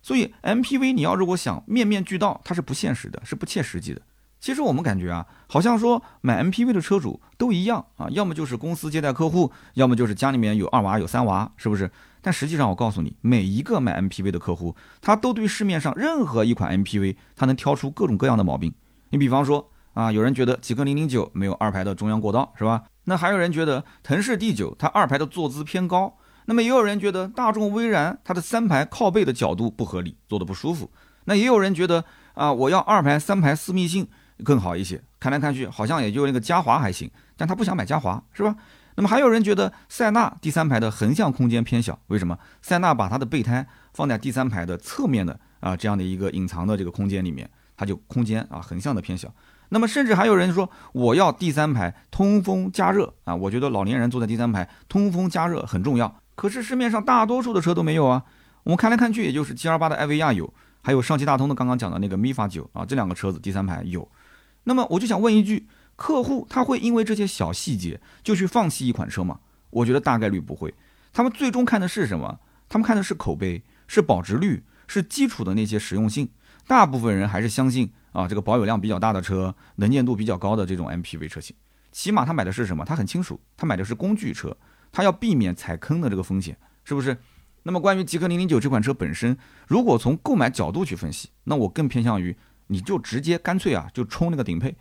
[0.00, 4.00] 所以 MPV 你要如果想面面俱到，它是不现实的，是不切实际的。
[4.40, 11.90] 其实我们感觉啊，好像说买 MPV 的车主都一样啊，要么就是公司接待客户，要么就是家里面有二娃有三娃，是不是？
[12.22, 18.72] 但实际上我告诉你，每一个买 MPV 的客户，他都对市面上任何一款 MPV，他能挑出各种各样的毛病。
[19.10, 19.68] 你比方说。
[19.94, 22.82] 啊，有人觉得极氪零零九没有二排的中央过道，是吧？
[23.04, 30.90] 那还有人觉得腾势 D 九它二排的坐姿偏高，那么也有人觉得大众威然它的三排靠背的角度不合理，坐的不舒服。
[31.24, 32.04] 那也有人觉得
[32.34, 34.06] 啊，我要二排三排私密性
[34.42, 35.02] 更好一些。
[35.20, 38.56] 看来看去好像也就那个嘉华还行，但他不想买嘉华，是吧？
[38.96, 42.38] 那么还有人觉得塞纳第三排的横向空间偏小，为什么？
[42.62, 49.32] 塞纳把它的备胎放在第三排的侧面的啊这样的一个隐藏的这个空间里面，它就空间啊横向的偏小。
[49.74, 53.34] 那么甚至还有人说，我要第三排通风加热啊！
[53.34, 56.20] 我觉得老年人坐在第三排通风加热很重要。
[56.36, 58.22] 可是市面上大多数的车都没有啊。
[58.62, 64.08] 我们看来看去，也就是 G L 八的艾维亚有，还有上汽大通的刚刚讲的那个 MIFA 九啊，这两个车子第三排有。
[64.62, 69.40] 那么我就想问一句，客户他会因为这些小细节就去放弃一款车吗？
[69.70, 70.72] 我觉得大概率不会。
[71.12, 72.38] 他们最终看的是什么？
[72.68, 76.28] 他们看的是口碑，是保值率，是基础的那些实用性。
[76.68, 77.92] 大部分人还是相信。
[78.14, 81.54] 啊，这个保有量比较大的车，能见度比较高的这种 MPV 车型，
[81.90, 82.84] 起码他买的是什么？
[82.84, 84.56] 他很清楚，他买的是工具车，
[84.92, 87.18] 他要避免踩坑的这个风险，是不是？
[87.64, 92.36] 那么关于极氪零零九这款车本身，如果从购买角度去分析，那我更偏向于
[92.68, 94.76] 你就直接干脆啊，就冲那个顶配。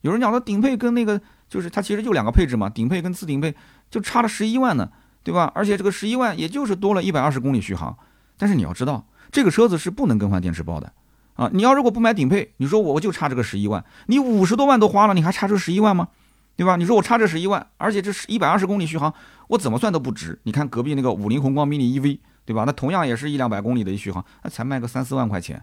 [0.00, 3.54] 有人讲的顶配跟那个就是它其实就两个配置嘛，顶配跟次顶配
[3.90, 4.90] 就差了十一万呢，
[5.22, 5.52] 对吧？
[5.54, 7.98] 而且这个十一万也就是多了一百二十公里续航，
[8.38, 10.92] 但是你要知道，这个车子是不能更换电池包的。
[11.38, 16.08] 啊，你要如果不买顶配，你说我我就差这个十一万，你五十多万都花了，你还差这十一万吗？
[16.56, 16.74] 对吧？
[16.74, 19.14] 你说我差这十一万，而且这是一百二十公里续航，
[19.46, 20.36] 我怎么算都不值。
[20.42, 22.64] 你看隔壁那个五菱宏光 mini EV，对吧？
[22.66, 25.62] 那同样也是一两百公里的一续航，那才卖个三四万块钱。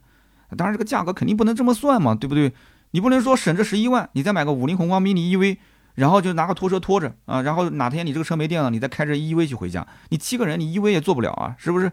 [0.55, 2.53] 当然这个价格肯定不能这么算嘛，对不对？
[2.91, 5.57] 你不能说省这十一万，你再买个五菱宏光 mini EV，
[5.95, 11.91] 然后就拿个拖车拖着啊，然后哪天你这个车没电了，你再开着 EV 去回家，你七个人你 EV 也做不了啊，是不是？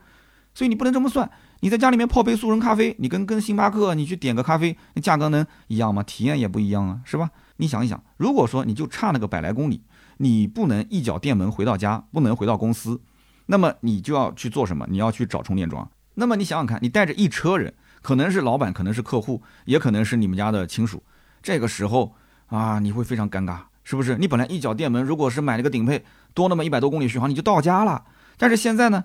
[0.54, 1.28] 所以你不能这么算。
[1.64, 6.02] 你在家里面泡杯速溶咖啡，你跟跟星巴克你去点个咖啡，那价格能一样吗？
[6.02, 7.30] 体验也不一样啊，是吧？
[7.58, 9.80] 你想一想，如果说你就差那个百来公里，
[10.16, 13.00] 你不能一脚电门回到家，不能回到公司，
[13.46, 14.84] 那么你就要去做什么？
[14.90, 15.88] 你要去找充电桩。
[16.14, 17.72] 那么你想想看，你带着一车人，
[18.02, 21.00] 可能是老板，可能是客户，也可能是你们家的亲属，
[21.40, 22.16] 这个时候
[22.48, 24.18] 啊，你会非常尴尬，是不是？
[24.18, 28.02] 你本来一脚电门，如果是买了个顶配，多那么一百多公里续航，你就到家了。
[28.36, 29.04] 但是现在呢，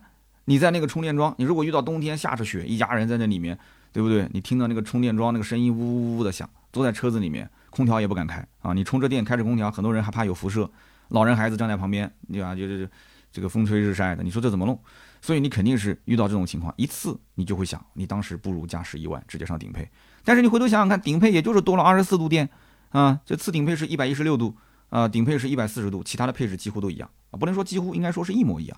[0.49, 3.57] 你在那个充电桩，你如果遇到冬天下着雪，一家人在那里面，
[3.91, 4.25] 对不对？
[4.31, 8.71] 你听到那个充电桩那个声音呜呜呜的响，坐在车子里面，空调也不敢开啊。
[8.71, 10.69] 你充着电，开着空调，很多人还怕有辐射，
[11.09, 12.55] 老人孩子站在旁边，对吧？
[12.55, 12.89] 就是
[13.29, 14.79] 这个风吹日晒的，你说这怎么弄？
[15.21, 19.85] 所以你肯定是遇到这种情况，一次你就会想，你当时不如加十一万直接上顶配。
[20.23, 22.47] 但是你回头想想看，顶配也就是多了二十四度电
[22.91, 24.55] 啊，这次顶配是一百一十六度
[24.87, 28.77] 啊，顶配是一百四十度，其他的配置几乎都一样啊，不能说几乎，应该说是一模一样。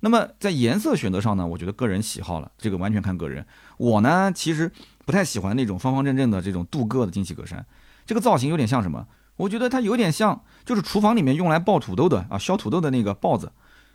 [0.00, 3.44] 那么在颜色选择上呢，我觉得个人喜好了，这个完全看个人。
[3.76, 4.70] 我呢，其实
[5.04, 7.64] 不太喜欢那种方方正正的这种镀铬的进气格栅，
[8.06, 9.06] 这个造型有点像什么？
[9.36, 13.52] 我觉得它有点像，就是厨房里面用来爆土豆的啊，削土豆的那个刨子。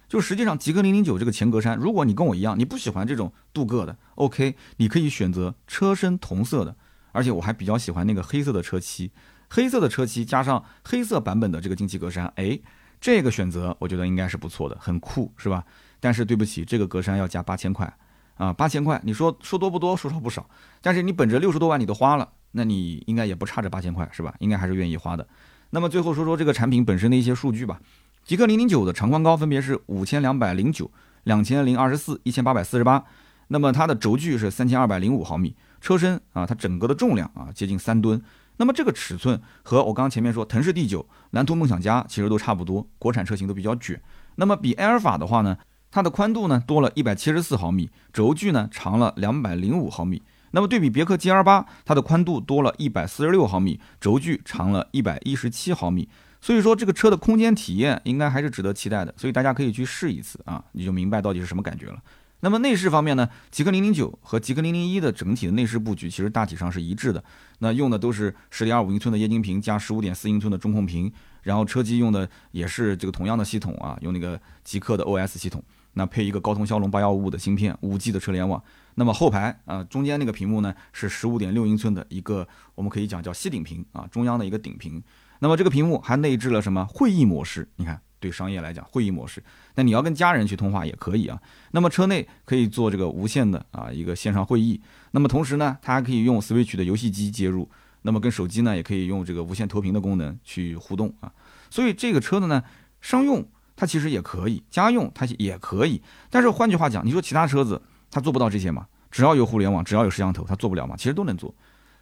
[0.10, 6.76] 就实际上，极氪零零九这个前格栅，如果你跟我一样，你不喜欢这种镀铬的，OK，你可以选择车身同色的，
[7.14, 9.12] 而且我还比较喜欢那个黑色的车漆，
[9.50, 12.60] 黑色的车漆加上黑色版本的这个进气格栅，哎，
[13.02, 15.64] 这个选择我觉得应该是不错的，很酷，是吧？
[16.04, 17.92] 但是对不起，这个格栅要加八千块
[18.36, 20.46] 啊，八千块，你说说多不多，说少不少，
[20.82, 24.36] 但是你本着六十多万你都花了，那你应该也不差这八千块，是吧？
[24.40, 25.26] 应该还是愿意花的。
[25.70, 27.80] 那么最后说说这个产品本身的一些数据吧。
[28.26, 30.92] 极氪零零九的长宽高分别是五千两百零九、
[31.24, 33.06] 两千零二十四、一千八百四十八，
[33.48, 38.22] 那么它的轴距是三千二百零五毫米，车身啊，它整个的重量啊接近三吨，
[38.58, 44.02] 那么这个尺寸和我刚刚前面说腾势 D 九、蓝图梦想家其实都差不多，国产车型都比较卷。
[44.36, 45.58] 那么比埃尔法的话呢，
[45.94, 50.24] 它的宽度呢多了一百七十四毫米，轴距呢长了两百零五毫米。
[50.50, 56.10] 那么对比别克 GL 八，它的宽度多了一百四十六毫米，轴距长了一百一十七毫米。
[56.42, 62.02] 所以说这个车的空间体验应该还是值得期待的，所以大家可以去试一次啊，你就明白到底是什么感觉了。
[62.40, 67.24] 那么内饰方面呢，极氪零零九和极氪零零一的整体的内饰布局其实大体上是一致的，
[67.60, 78.62] 那用的都是十点二五英寸的液晶屏加十五点四英寸的中控屏，然后车机用的也是这个同样的系统啊，用那个极客的 OS 系统，那配一个高通骁龙八幺五五的芯片，五 G 的车联网。
[78.96, 85.02] 那么后排啊，中间那个屏幕呢是十五点六英寸的一个，我们可以讲叫吸顶屏啊，中央的一个顶屏。
[85.40, 87.68] 那么这个屏幕还内置了什么会议模式？
[87.76, 89.44] 你看，对商业来讲，会议模式。
[89.76, 91.42] 那你要跟家人去通话也可以啊。
[91.72, 94.80] 那么车内可以做这个无线的啊一个线上会议。
[95.12, 97.70] 那么同时呢，它还可以用 Switch 的游戏机接入。
[98.04, 101.32] 那么跟手机呢，也可以用这个无线投屏的功能去互动啊。
[101.70, 102.64] 所以这个车子呢，
[103.02, 103.46] 商用
[103.84, 106.02] 它其实也可以，家用它也可以。
[106.30, 108.88] 但是换句话讲，你说其他车子它做不到这些吗？
[109.12, 110.96] 只要有互联网，只要有摄像头，它做不了吗？
[110.96, 111.54] 其实都能做。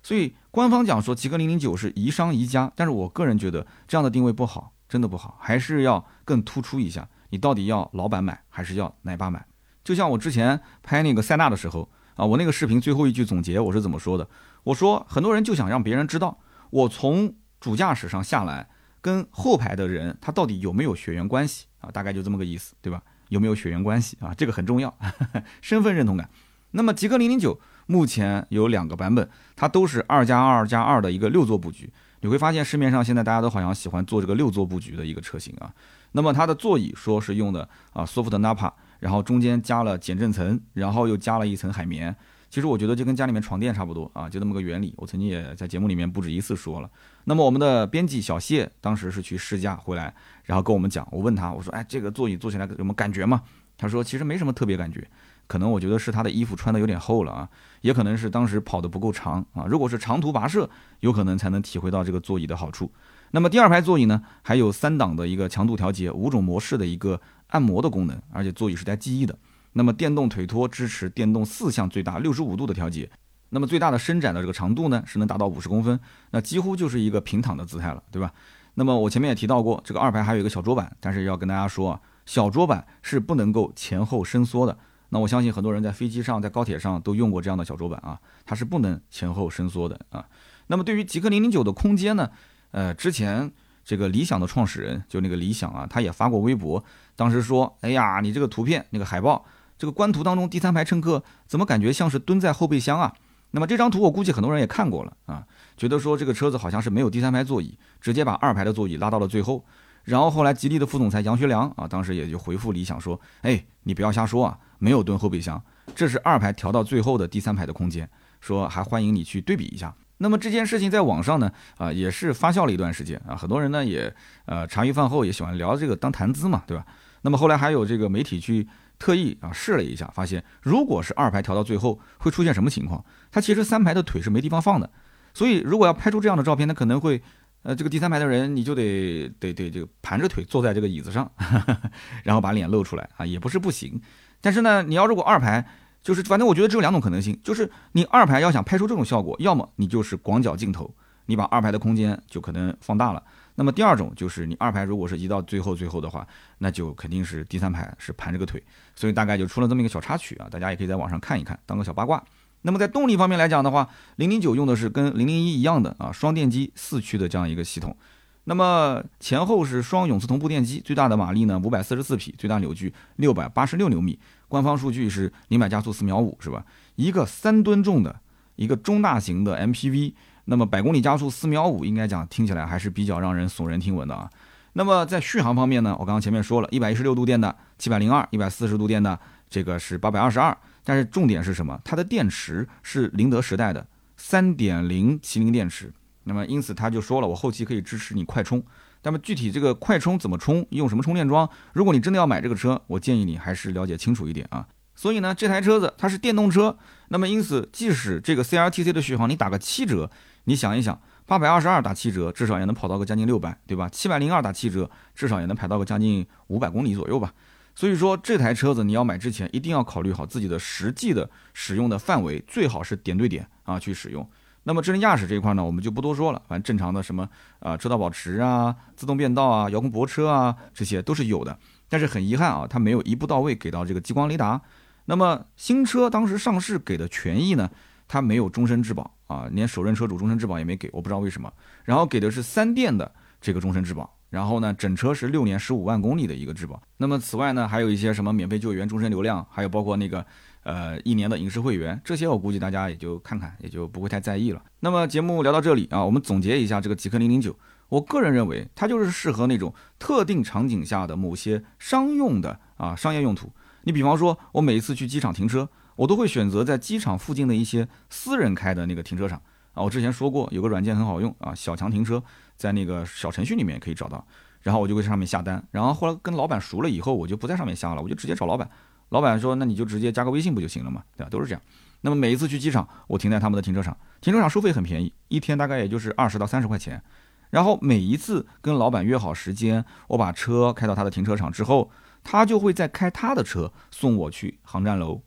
[0.04, 9.44] 所以官方讲说极氪零零九是宜商宜家，但是我个人觉得这样的定位不好，真的不好，还是要更突出一下，你到底要老板买还是要奶爸买？
[9.84, 14.30] 就像我之前拍那个塞纳的时候啊，我那个视频最后一句总结我是怎么说的？
[14.66, 16.38] 我说很多人就想让别人知道
[16.70, 18.70] 我从主驾驶上下来
[19.02, 21.92] 跟后排的人他到底有没有血缘关系啊？
[21.92, 23.02] 大概就这么个意思，对吧？
[23.30, 24.34] 有没有血缘关系啊？
[24.34, 24.96] 这个很重要，
[25.62, 26.30] 身份认同感。
[26.72, 27.60] 那么极氪零零九。
[27.88, 31.92] 目前有两个版本，它都是二加二加二的一个六座布局。
[32.22, 35.74] 你会发现市面上现在大家都好像喜欢做这个六座布局的一个车型啊。
[36.14, 42.16] 那么它的座椅说是用的啊 Soft Napa，然后中间加了减震层，然后又加了一层海绵。
[42.52, 44.94] 其实我觉得就跟家里面床垫差不多啊，就这么个原理。
[44.98, 46.90] 我曾经也在节目里面不止一次说了。
[47.24, 53.42] 那么我们的编辑小谢当时是去试驾回来，然后跟我们讲，我问他，我说，哎，这个座椅坐起来有什么感觉吗？
[53.78, 55.08] 他说其实没什么特别感觉。
[55.48, 59.66] 可能我觉得是他的衣服穿的有点厚了啊，也可能是当时跑的不够长啊。
[59.66, 62.92] 如果是长途跋涉，有可能才能体会到这个座椅的好处。
[63.32, 69.38] 那么第二排座椅呢，还有三档的一个强度调节、五种模式的一个按摩的功能，而且座椅是带记忆的。
[69.74, 73.10] 那么电动腿托支持电动四项最大六十五度的调节，
[73.50, 76.00] 那么最大的伸展的这个长度呢是能达到五十公分，
[76.32, 78.34] 那几乎就是一个平躺的姿态了，对吧？
[78.76, 84.78] 那么我前面也提到过，这个二排还有一个小桌板，但是要跟大家说啊，小桌板是不能够前后伸缩的。
[85.10, 90.26] 那我相信很多人在飞机上、在高铁上都用过这样的小桌板啊，它是不能前后伸缩的啊。
[90.68, 92.30] 那么对于极氪零零九的空间呢？
[92.72, 93.52] 呃，之前
[93.84, 96.82] 这个理想的创始人就那个理想啊，他也发过微博，
[97.18, 99.44] 当时说：“哎呀，你这个图片那个海报，
[99.82, 103.12] 这个官图当中第三排乘客怎么感觉像是蹲在后备箱啊？”
[103.50, 105.44] 那么这张图我估计很多人也看过了啊，
[105.76, 109.66] 觉得说这个车子好像是没有第三排座椅，直接把二排的座椅拉到了最后。
[110.04, 115.60] 然后后来吉利的副总裁杨学良啊，当时也就回复理想说：“哎，你不要瞎说啊。”没有蹲后备箱，
[115.96, 118.08] 这是二排调到最后的第三排的空间，
[118.40, 119.92] 说还欢迎你去对比一下。
[120.18, 124.14] 那么这件事情在网上呢，啊，也是发酵了一段时间啊，很多人呢也，
[124.46, 126.86] 呃，茶余饭后也喜欢聊这个当谈资嘛，对吧？
[127.24, 128.68] 那么后来还有这个媒体去
[129.02, 133.04] 特意啊试了一下，发现如果是二排调到最后会出现什么情况？
[133.32, 134.88] 它其实三排的腿是没地方放的，
[135.34, 137.20] 所以如果要拍出这样的照片，那可能会，
[137.64, 141.32] 呃，这个第三排的人你就得得得这个盘着腿坐在这个椅子上，
[142.24, 144.00] 然后把脸露出来啊，也不是不行。
[144.40, 145.66] 但是呢，你要如果二排。
[146.04, 150.92] 就是，反正我觉得只有两种可能性，就是你二排要想拍出这种效果，要么你就是广角镜头，
[151.28, 153.22] 你把二排的空间就可能放大了；
[153.56, 156.28] 那么第二种就是你二排如果是移到最后最后的话，
[156.60, 158.64] 那就肯定是第三排是盘着个腿，
[158.96, 162.24] 所以大概就出了这么一个小插曲啊，大家也可以在网上看一看，当个小八卦。
[162.64, 167.96] 那么在动力方面来讲的话，零零九用的是跟零零一一样的啊双电机四驱的这样一个系统，
[168.44, 174.20] 那么前后是双永磁同步电机，最大的马力呢五百四十四匹，最大扭矩六百八十六牛米。
[174.48, 176.66] 官方数据是零百加速四秒五，是吧？
[176.96, 178.20] 一个三吨重的
[178.58, 180.14] 一个中大型的 MPV，
[180.52, 184.30] 那么百公里加速四秒五，应该讲听起来还是比较让人耸人听闻的啊。
[184.74, 189.18] 那么在续航方面呢，我刚刚前面说了，一百一十六度电的七百零二，一百四十度电的
[189.50, 190.56] 这个是八百二十二。
[190.84, 191.80] 但是重点是什么？
[191.86, 193.88] 它的电池是宁德时代的
[194.18, 195.90] 三点零麒麟电池，
[196.26, 198.62] 那么因此他就说了，我后期可以支持你快充。
[199.04, 201.50] 那么具体这个快充怎么充，用什么充电桩？
[201.72, 204.68] 如果你真的要买这个车，我建议你还是了解清楚一点啊。
[204.94, 210.12] 所以呢，这台车子它是电动车，那么因此即使这个 CLTC 的续航你打个七折，
[210.46, 213.88] 你想一想，八百二十二打七折，至少也能跑到个将近六百，对吧？
[213.90, 217.34] 七百零二打七折，至少也能排到个将近五百公里左右吧。
[217.74, 224.28] 所以说这台车子你要买之前，一定要考虑好自己的实际的使用的范围，最好是点对点啊去使用。
[224.64, 226.42] 那么智能驾驶这一块呢，我们就不多说了。
[226.48, 227.28] 反正正常的什么
[227.60, 231.58] 啊，车道保持啊，自动变道啊，遥控泊车啊，这些都是有的。
[231.88, 234.62] 但是很遗憾啊，它没有一步到位给到这个激光雷达。
[235.06, 237.70] 那么新车当时上市给的权益呢，
[238.08, 241.52] 它没有终身质保啊，连首任车主终身质保也没给，我不知道为什么。
[241.86, 244.18] 然后给的是三电的这个终身质保。
[244.30, 246.82] 然后呢，整车是六年十五万公里的一个质保。
[246.98, 250.26] 那么此外呢，还有一些什么免费救援、终身流量，还有包括那个。
[250.64, 254.62] 呃，一年的影视会员，这些我估计大家也就看看，也就不会太在意了。
[254.82, 257.58] 那么节目聊到这里啊，我们总结一下这个极氪零零九，
[257.90, 263.52] 我个人认为它就是适合那种特定场景下的某些商用的啊商业用途。
[263.86, 265.68] 你比方说，我每一次去机场停车，
[266.02, 269.40] 我都会选择在机场附近的一些私人开的那个停车场
[269.74, 269.84] 啊。
[269.84, 272.22] 我之前说过，有个软件很好用啊，小强停车，
[272.58, 274.26] 在那个小程序里面可以找到，
[274.62, 278.68] 然后我就会上面下单，然后后来跟老板熟了以后，我就不在上面下了，我就直接找老板。
[279.10, 281.30] 老板说：“那你就直接加个微信不就行了嘛，对吧？
[281.30, 281.62] 都是这样。
[282.00, 287.04] 那么每一次去机场，我停在他们的停车场，停车场收费很便宜，一天大概也就是二十到三十块钱。
[287.52, 291.92] 然后每一次跟老板约好时间，我把车开到他的停车场之后，
[292.24, 295.22] 他就会再开他的车送我去航站楼。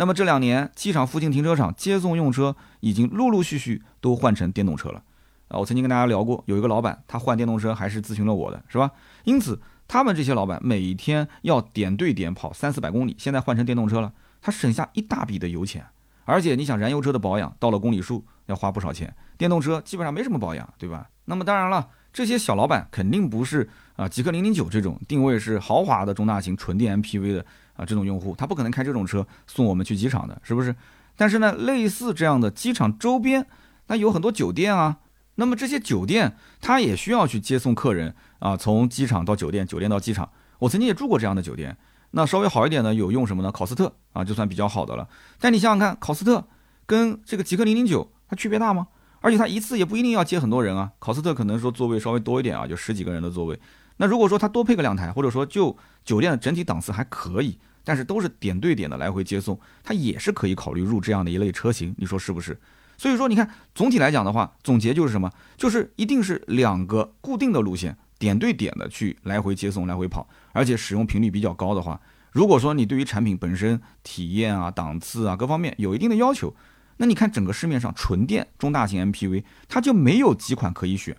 [0.00, 5.02] 那么这两年，机场附近停车场接送用车已经陆陆续续都换成电动车了。
[5.48, 8.90] 啊，我曾经跟大家聊过，有一个老板他换电动车还是咨询了我的，是吧？
[9.24, 15.84] 因此。”他们这些老板每天要点对点跑三四百公里，现在换成电动车了，他省下一大笔的油钱。
[16.24, 21.10] 而且你想，燃油车的保养到了公里数要花不少钱，电动车基本上没什么保养，对吧？
[21.24, 27.44] 那么当然了，这些小老板肯定不是啊极氪零零九这种定位是豪华的中大型纯电 MPV 的
[27.80, 30.74] 啊这种用户，他不可能开这种车送我们去机场的，是不是？
[31.16, 33.46] 但是呢，类似这样的机场周边，
[33.86, 34.98] 那有很多酒店啊。
[35.36, 40.28] 那么这些酒店，他也需要去接送客人啊，从机场到酒店，酒店到机场。
[40.58, 41.74] 我曾经也住过这样的酒店，
[42.10, 43.50] 那稍微好一点的有用什么呢？
[43.50, 45.08] 考斯特啊，就算比较好的了。
[45.38, 46.46] 但你想想看，考斯特
[46.84, 48.88] 跟这个极客零零九，它区别大吗？
[49.20, 50.92] 而且它一次也不一定要接很多人啊。
[50.98, 53.58] 考斯特可能说座位稍微多一点啊，就十几个人的座位。
[53.96, 61.94] 那如果说它多配个两台，或者说就酒店的整体档次还可以，但是都是点对点的来回接送，它也是可以考虑入这样的一类车型。
[61.98, 62.58] 你说是不是？
[62.98, 65.32] 所以说，你看，总体来讲的话，总结就是什么？
[65.56, 71.98] 就是一定是两个固定的路线，点对点的去来回接送、来回跑，而且使用频率比较高的话，
[72.30, 76.54] 如果说你对于产品本身体验啊、档次啊各方面有一定的要求，
[76.98, 81.16] 那你看整个市面上纯电中大型 MPV，它就没有几款可以选。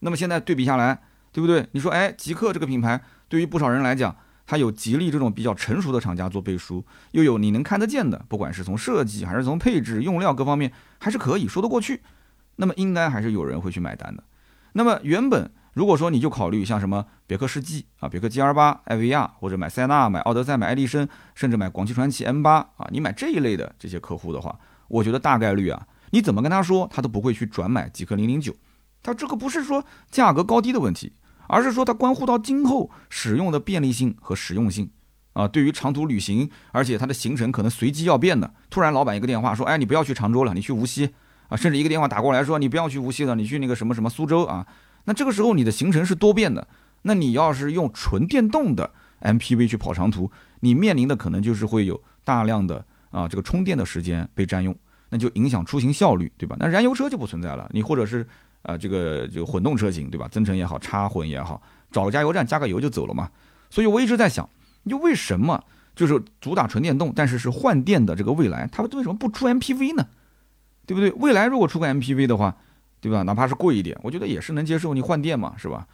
[0.00, 1.68] 那么现在对比下来，对不对？
[1.70, 4.16] 你说，哎，极客这个品牌对于不少人来讲。
[4.50, 12.02] 它有吉利这种比较成熟的厂家做背书，又有你能看得见的，不管是从设计还是从配置、用料各方面，还是可以说得过去。
[12.56, 14.24] 那么应该还是有人会去买单的。
[14.72, 24.58] 那么原本如果说你就考虑像什么别克世纪啊、别克 GL 八、艾维亚，或者买塞纳、买奥德赛、买爱力绅，甚至买广汽传祺 M 八啊，你买这一类的这些客户的话，
[24.88, 28.52] 我觉得大概率啊，你怎么跟他说，他都不会去转买极氪零零九。
[29.00, 31.12] 他这个不是说价格高低的问题。
[31.50, 34.88] 而是说它关乎到今后使用的便利性和实用性，
[35.32, 41.10] 啊，对于长途旅行，而且它的行程可能随机要变的，突然老板一个电话说，哎，你不要去常州了，你去无锡，
[41.48, 44.44] 啊，甚至一个电话打过来说你不要去无锡了，你去那个什么什么苏州。
[44.44, 44.66] 啊。
[45.04, 46.68] 那这个时候你的行程是多变的，
[47.02, 48.92] 那你要是用纯电动的
[49.22, 50.30] MPV 去跑长途，
[50.60, 54.76] 你面临的可能就是会有大量的啊这个充电的时间被占用，
[55.10, 56.56] 那就影响出行效率，对吧？
[56.58, 58.26] 那燃油车就不存在了，你或者是
[58.62, 60.26] 啊这个就混动车型，对吧？
[60.28, 61.60] 增程也好，插混也好，
[61.92, 63.30] 找个加油站加个油就走了嘛。
[63.68, 64.48] 所以我一直在想，
[64.88, 65.62] 就为什么
[65.94, 70.06] 就是主打纯电动，但是是换电的这个未来，它为什么不出 MPV 呢？
[70.86, 71.10] 对不对？
[71.12, 72.56] 未来如果出个 MPV 的话，
[73.00, 73.22] 对吧？
[73.22, 74.94] 哪怕是贵一点，我觉得也是能接受。
[74.94, 75.86] 你换电嘛，是吧？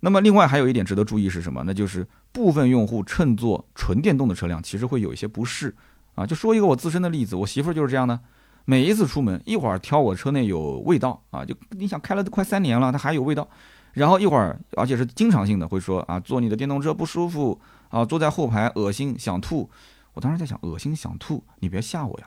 [0.00, 1.62] 那么另外还有一点值得注意是什么？
[1.66, 5.74] 那就是部分用户乘坐纯电动的车辆，其实会有一些不适
[6.14, 6.26] 啊。
[6.26, 8.20] 就说一个我自身的例子，我媳妇儿就是这样的。
[8.66, 13.48] 每一次出门，一会儿挑我车内有味道啊，就你想开了都快三年了，它还有味道。
[13.92, 17.58] 然后一会儿，而且是经常性的会说啊，坐你的电动车不舒服
[17.88, 19.70] 啊，坐在后排恶心想吐。
[20.12, 22.26] 我当时在想，恶心想吐，你别吓我呀。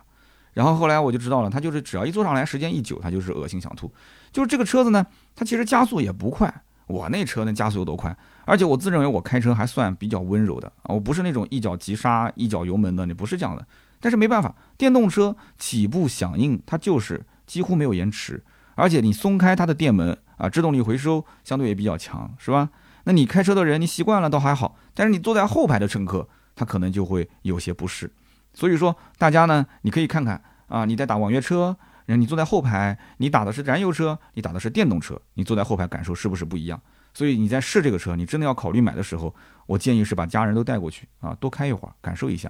[0.54, 3.92] 然后后来我就知道了，他就是只要一坐上来，时间一久，他就是恶心想吐。
[4.32, 6.64] 就是这个车子呢，它其实加速也不快。
[6.88, 8.16] 我那车那加速有多快？
[8.46, 13.64] 而且我自认为我开车还算比较温柔的啊，我不是那种一脚急刹一脚油门的，你不是这样的。
[14.00, 18.44] 但是没办法，电动车起步响应它就是几乎没有延迟，
[18.76, 20.18] 而且你松开它的电门。
[20.40, 22.70] 啊，制动力回收相对也比较强，是吧？
[23.04, 28.10] 那你开车的人你习惯了倒还好，但是你坐在后排的乘客他可能就会有些不适。
[28.54, 31.76] 所以说大家呢，你可以看看啊，你在打网约车，
[32.06, 36.82] 你坐在后排，你打的是燃油车，你打的是电动车，你坐在后排感受是不是不一样？
[37.14, 39.36] 所以你在试这个车，你真的要考虑买的时候，
[39.66, 42.50] 我建议是把家人都带过去啊，多开一会儿感受一下。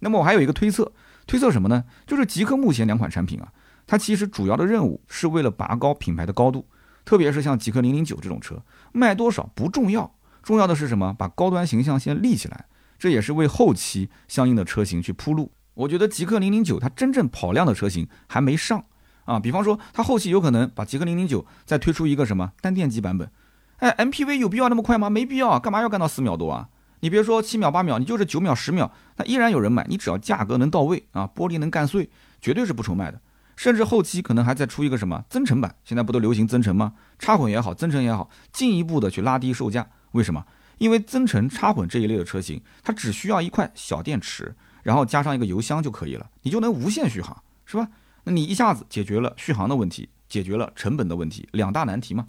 [0.00, 0.92] 那么我还有一个推测，
[1.26, 1.84] 推测什么呢？
[2.06, 3.48] 就是极客目前两款产品啊，
[3.86, 6.66] 它其实主要的任务是为了拔高品牌的高度。
[7.04, 11.14] 特别是像极氪零零九这种车，卖多少不重要，重要的是什么？
[11.16, 12.66] 把高端形象先立起来，
[12.98, 15.52] 这也是为后期相应的车型去铺路。
[15.74, 18.84] 我觉得极氪零零九它真正跑量的车型还没上
[19.24, 23.30] 啊，比方说它后期有可能把极氪零零九再推出一个什么单电机版本。
[23.76, 25.08] 哎，MPV 有必要那么快吗？
[25.08, 26.68] 没必要，干嘛要干到四秒多啊？
[27.06, 29.86] 你别说七秒八秒，你就是九秒十秒，那依然有人买。
[29.88, 33.20] 你只要价格能到位啊，玻璃能干碎，绝对是不愁卖的。
[33.54, 36.94] 甚至后期可能还再出一个什么增程版，现在不都流行增程吗？
[37.16, 39.86] 插混也好，增程也好，进一步的去拉低售价。
[40.10, 40.44] 为什么？
[40.78, 44.52] 因为增程、插混这一类的车型，它只需要一块小电池，
[44.82, 47.88] 然后加上一个油箱就可以了，你就能无限续航，是吧？
[48.24, 52.26] 那你一下子解决了续航的问题，解决了成本的问题，两大难题嘛。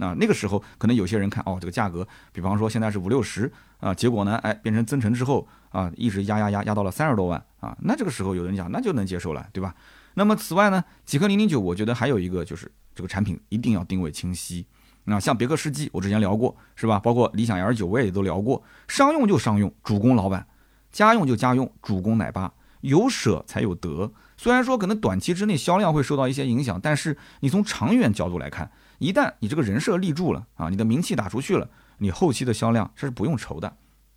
[0.00, 9.74] 那那个时候可能有些人看哦，这个价格，比方说现在是五六十啊，结果呢，哎，变成增程之后啊，一直压压压压到了三十多万啊，那这个时候有人讲那就能接受了，对吧？
[10.14, 14.66] 那么此外呢，极氪零零九，我觉得还有一个就是这个产品一定要定位清晰。
[15.04, 16.98] 那像别克世纪，我之前聊过，是吧？
[16.98, 18.62] 包括理想 L 九，我也都聊过。
[18.88, 20.42] 商用就商用，主攻老板；
[20.90, 22.52] 家用就家用，主攻奶爸。
[22.80, 24.10] 有舍才有得。
[24.38, 28.70] 虽然说可能短期之内销量会受到一些影响，但是你从长远角度来看，
[29.00, 33.76] 一旦你这个人设立住了啊，你的名气打出去了，你后期的销量这是不用愁的，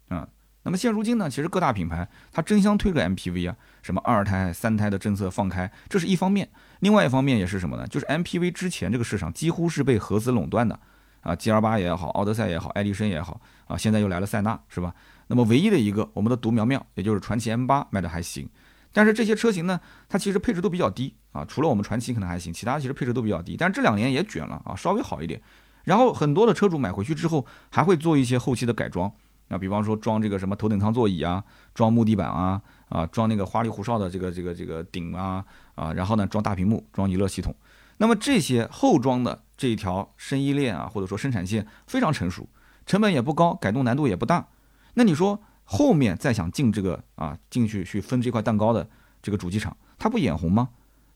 [0.09, 0.27] 啊。
[0.65, 6.45] 那么现如今呢，其实各大品牌它争相推个 MPV 啊，什么二胎、三胎的政策放开，这是一方面；
[6.79, 7.87] 另外一方面也是什么呢？
[7.87, 10.79] 就是 MPV 之前这个市场几乎是被合资垄断的
[11.21, 14.93] 啊，G L 八也好，奥德赛也好，爱迪生也好啊，现在又来了塞纳，是吧？
[15.27, 18.49] 那么唯一的一个我们的独苗苗，也就是传祺 M 八卖的还行，
[18.93, 25.41] 但是这些车型呢，它其实配置都比较低啊，除了我们传奇可能还行，其他其实配置都比较低，但是这两年也卷了啊，稍微好一点。
[25.83, 29.11] 然后很多的车主买回去之后，还会做一些后期的改装。
[29.49, 35.43] 那比方说装这个什么头等舱座椅啊，装木地板啊，啊装那个花里胡哨的这个这个这个顶啊，
[35.75, 37.53] 啊然后呢装大屏幕，装娱乐系统。
[37.97, 42.47] 那么这些后装的这一条生意链啊，或者说生产线非常成熟，
[42.85, 44.47] 成本也不高，改动难度也不大。
[44.93, 48.87] 那你说后面再想进这个啊进去去分这块蛋糕的
[49.21, 50.69] 这个主机厂，他不眼红吗？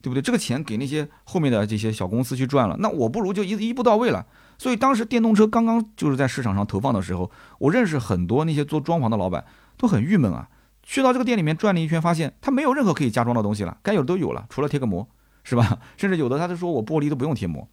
[0.08, 0.22] 对不对？
[0.22, 4.26] 这个钱给那些后面的这些小公司去赚了，那我不如就一一步到位了。
[4.58, 7.30] 所以当时电动车刚刚就是在市场上投放的时候，
[7.60, 9.43] 我认识很多那些做装潢的老板
[9.78, 10.47] 都很郁闷啊。
[10.82, 15.05] 去到这个店里面转了一圈，发现他没有任何可以加装的东西了，该有的都有了，除了贴个膜，
[15.43, 15.80] 是吧？
[15.97, 17.68] 甚至有的他就说我玻璃都不用贴膜。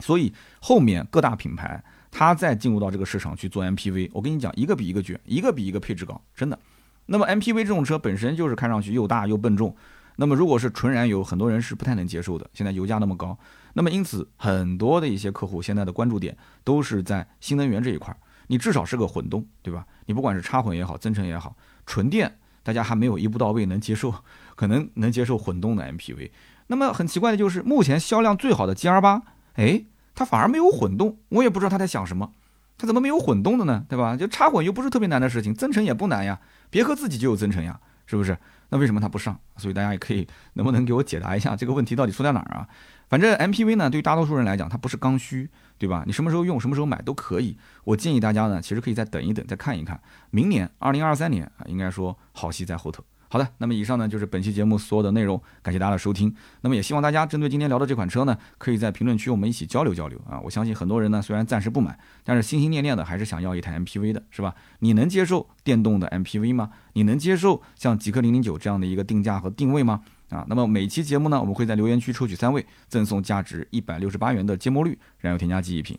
[0.00, 6.58] 所以后面各大品牌他再进入到这个市场去做 MPV，我跟你讲，一个比一个卷，一个比一个配置高，真的。
[7.06, 9.74] 那么 MPV 这种车本身就是看上去又大又笨重。
[10.20, 12.44] 那么如果是纯燃油，很多人是不太能接受的。
[12.52, 13.38] 现在油价那么高，
[13.74, 18.16] 那么因此很多的一些客户现在的关注点都是在新能源这一块儿。
[18.48, 19.86] 你至少是个混动，对吧？
[20.06, 21.54] 你不管是插混也好，增程也好，
[21.86, 24.12] 纯电大家还没有一步到位能接受，
[24.56, 26.32] 可能能接受混动的 MPV。
[26.66, 29.22] 那么很奇怪的就是，目前销量最好的 GR 八，
[29.54, 29.84] 哎，
[30.16, 32.32] 它反而没有混动，我也不知道他在想什么，
[32.76, 33.84] 它怎么没有混动的呢？
[33.88, 34.16] 对吧？
[34.16, 36.40] 就插混又不是特别难的事情，增程也不难呀，
[36.70, 38.36] 别克自己就有增程呀，是不是？
[38.70, 39.38] 那为什么他不上？
[39.56, 42.68] 所以大家也可以能不能给我解答一下这个问题到底出在哪儿啊？
[43.08, 45.48] 反正 MPV 呢，对于大多数人来讲，它不是刚需，
[45.78, 46.04] 对吧？
[46.06, 47.56] 你什么时候用，什么时候买都可以。
[47.84, 49.98] 我建议大家呢，其实可以再等一等，再看一看，
[50.30, 53.02] 明年二零二三年啊，应该说好戏在后头。
[53.30, 56.34] 好的，那么以上呢就是本期节目所有的内容，感谢大家的收听。
[56.62, 60.40] 那么也希望大家针对今天聊的这款车呢，可以在评论区我们一起交流交流啊。
[60.40, 64.54] 我相信很多人呢，虽然暂时不买，但是心心念念的还是想要一台 MPV 的，是吧？
[64.78, 66.70] 你能接受电动的 MPV 吗？
[66.94, 70.02] 你能接受像极氪零零九这样的一个定价和定位吗？
[70.30, 75.98] 啊，那么每期节目呢，我们会在留言区抽取三位，赠送价值一百六十八元的芥末绿燃油添加剂一瓶。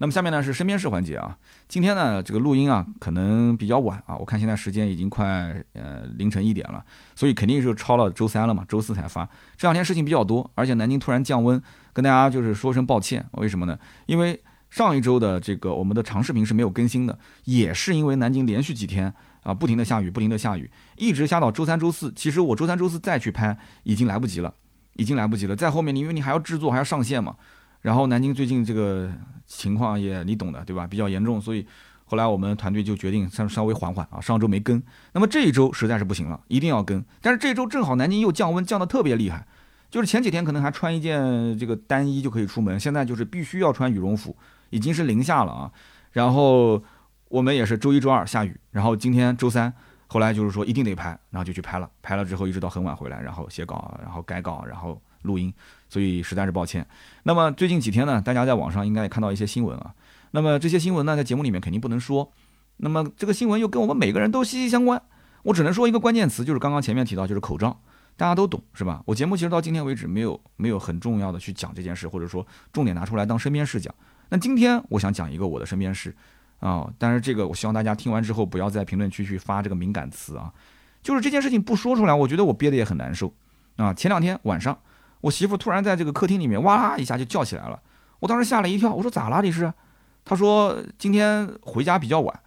[0.00, 1.36] 那么下面呢是身边事环节啊，
[1.66, 6.84] 今天呢这个录音啊可能比较晚啊，我看现在时间已经快呃凌晨一点了，
[7.16, 9.28] 所以肯定是超了周三了嘛，周四才发。
[9.56, 11.60] 这两天事情比较多，而且南京突然降温，
[11.92, 13.26] 跟大家就是说声抱歉。
[13.32, 13.76] 为什么呢？
[14.06, 14.40] 因为
[14.70, 22.12] 上一周的这个我们的长视频是没有更新的，也是因为南京连续几天啊不停的下雨，不停的下雨，一直下到周三、周四。
[22.14, 24.54] 其实我周三、周四再去拍已经来不及了，
[24.94, 25.56] 已经来不及了。
[25.56, 27.34] 在后面你，因为你还要制作，还要上线嘛。
[27.80, 29.10] 然后南京最近这个
[29.46, 30.86] 情况也你懂的，对吧？
[30.86, 31.66] 比较严重，所以
[32.04, 34.20] 后来我们团队就决定稍稍微缓缓啊。
[34.20, 37.04] 上周没跟，那么这一周实在是不行了，一定要跟。
[37.20, 39.46] 但是这周正好南京又降温，降得特别厉害，
[39.90, 44.36] 就是前几天可能还穿一件这个单衣就可以出门，现在就是必须要穿羽绒服，
[44.70, 45.70] 已经是零下了啊。
[46.12, 46.82] 然后
[47.28, 49.72] 我们也是周一周二下雨，然后今天周三，
[50.08, 55.52] 后来就是说一定得拍，然后就去拍了，拍了之后一直到很晚回来，然后写稿，然后改稿，然后录音。
[55.88, 56.86] 所以实在是抱歉。
[57.22, 59.94] 那么最近几天呢，大家在网上应该也看到一些新闻啊。
[60.30, 62.30] 那么这些新闻呢，在节目里面肯定不能说。
[62.76, 65.00] 那么这个新闻又跟我们每个人都息息相关。
[65.44, 67.80] 我只能说一个关键词，就是刚刚前面提到，就是口罩，
[68.16, 69.02] 大家都懂是吧？
[69.06, 73.94] 我节目其实到今天为止没有没有很重要的去讲这件事，或者说重点拿出来当身边事讲。
[74.28, 76.14] 那今天我想讲一个我的身边事
[76.60, 80.52] 啊，但是这个我希望大家听完之后不要在评论区去发这个敏感词啊。
[81.02, 83.32] 就是这件事情不说出来，我觉得我憋得也很难受
[83.76, 83.94] 啊。
[83.94, 84.78] 前两天晚上。
[85.20, 87.80] 我媳妇突然在这个客厅里面哇啦一下就叫起来了，
[88.20, 89.72] 我当时吓了一跳，我说咋啦这是？
[90.24, 92.40] 她说今天回家比较晚，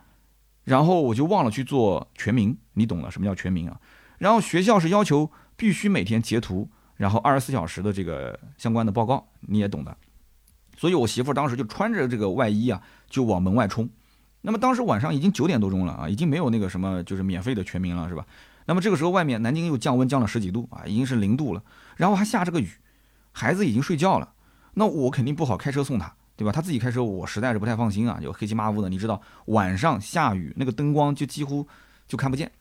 [0.64, 3.80] 然后我就忘了去做全民，你懂了什么叫全民啊？
[4.20, 9.98] 然后学校是要求必须每天截图，然后二十四小时的这个相关的报告，你也懂的。
[10.78, 13.90] 所以我媳妇当时就穿着这个外衣啊，就往门外冲。
[14.42, 18.26] 那么当时晚上已经九点多钟了啊，已经没有那个什么就是免费的全民了，是吧？
[18.66, 21.64] 那么这个时候外面南京又降温，降了十几度啊，已经是零度了。
[21.96, 22.70] 然后还下着个雨，
[23.32, 24.34] 孩子已经睡觉了，
[24.74, 26.52] 那我肯定不好开车送他，对吧？
[26.52, 31.68] 他自己开车，我实在是不太放心啊，就黑漆麻乌的，你知道，晚上下雨，那个灯光就几乎
[32.08, 32.52] 就看不见。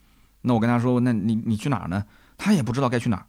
[0.43, 2.05] 那我跟他说，那你你去哪儿呢？
[2.39, 3.27] 他也不知道该去哪儿，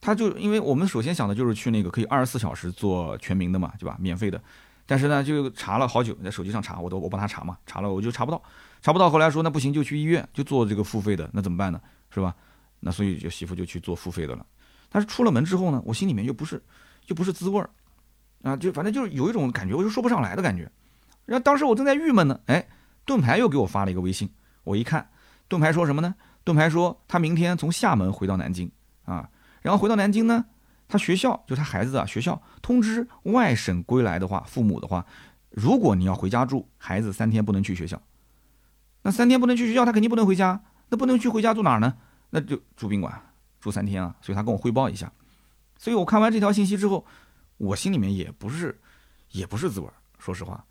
[0.00, 3.96] 他就因为我们首先想的就是去那个可以二十四小时做全民的嘛，对吧？
[3.98, 4.40] 免费的。
[4.86, 8.40] 但是呢，就查了好久，在手机上查，我都我帮他查嘛，查了我就查不到，
[8.82, 9.10] 查不到。
[9.10, 11.80] 后来说那不行，就去医院就做这个付费的，那怎么办呢？
[12.10, 12.34] 是吧？
[12.80, 14.46] 那所以就媳妇就去做付费的了。
[14.88, 16.62] 但是出了门之后呢，我心里面又不是，
[17.08, 17.68] 又不是滋味儿，
[18.42, 20.70] 啊，就反正就是有一种感觉，我就说不上来的感觉。
[21.26, 22.66] 然后当时我正在郁闷呢，哎，
[23.04, 24.30] 盾牌又给我发了一个微信，
[24.64, 25.10] 我一看，
[25.48, 26.14] 盾牌说什么呢？
[26.44, 28.70] 盾牌说他明天从厦门回到南京
[29.04, 29.28] 啊，
[29.60, 30.44] 然后回到南京呢，
[30.88, 35.04] 他学校就他孩子啊，学校通知外省归来的话，父母的话，
[35.50, 38.00] 如果你要回家住，孩子三天不能去学校。
[39.08, 41.94] 那三天不能去学校，他肯定不能回家，那不能去回家住哪儿呢？
[42.28, 43.22] 那就住宾馆。
[43.58, 45.10] 住三天啊，所以他跟我汇报一下，
[45.78, 47.06] 所以我看完这条信息之后，
[47.56, 48.78] 我心里面也不是，
[49.32, 49.88] 也不是滋味。
[50.18, 50.62] 说实话，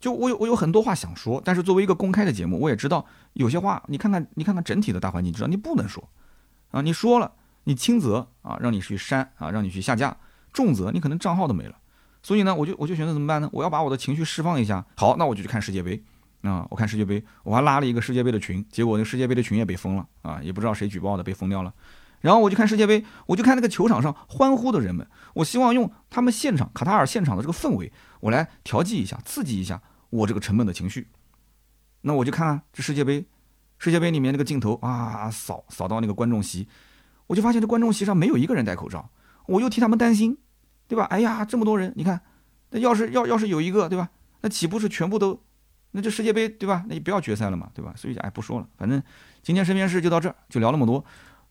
[0.00, 6.08] 就我有我有很多话想说，但是作为一个公开的节目，我也知道有些话，你看看你看看整体的大环境，知道你不能说
[6.70, 7.30] 啊，你说了，
[7.64, 10.16] 你轻则啊让你去删啊，让你去下架，
[10.50, 11.76] 重则你可能账号都没了。
[12.22, 13.48] 所以呢，我就我就选择怎么办呢？
[13.52, 14.84] 我要把我的情绪释放一下。
[14.96, 16.02] 好，那我就去看世界杯
[16.42, 21.72] 啊，我看世界杯，我还拉了一个世界杯的群，结果那世界杯的群也被封了啊，也不知道谁举报的，被封掉了。
[22.20, 29.80] 然后我就看世界杯，我就看那个球场上欢呼的人们，我希望用他们现场卡塔尔现场的这个氛围，我来调剂一下、刺激一下
[30.10, 31.08] 我这个沉闷的情绪。
[32.02, 33.26] 那我就看看这世界杯，
[33.78, 36.68] 世界杯里面那个镜头啊，扫扫到那个观众席，
[37.26, 39.10] 我就发现这观众席上没有一个人戴口罩，
[39.46, 40.38] 我又替他们担心，
[40.86, 41.04] 对吧？
[41.04, 42.20] 哎呀，这么多人，你看，
[42.70, 44.10] 那要是要要是有一个，对吧？
[44.42, 45.42] 那岂不是全部都，
[45.92, 46.84] 那这世界杯，对吧？
[46.88, 47.92] 那就不要决赛了嘛，对吧？
[47.96, 49.02] 所以哎，不说了，反正
[49.42, 51.04] 今天身边事就到这儿，就聊那么多。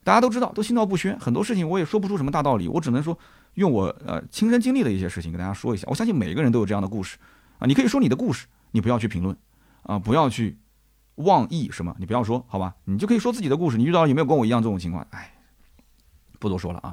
[0.04, 3.16] 大家都知道，都心照不宣，很多事情我也说不出什么大道理，我只能说
[3.54, 5.86] 用我呃亲身经历的一些事情跟大家说一下。
[5.88, 7.16] 我相信每个人都有这样的故事
[7.58, 9.36] 啊，你可以说你的故事，你不要去评论
[9.84, 10.58] 啊，不要去
[11.16, 13.78] 妄议什么，你不要说好吧，你就可以说自己的故事。
[13.78, 15.06] 你遇到有没有跟我一样这种情况？
[15.10, 15.32] 哎，
[16.40, 16.92] 不多说了啊。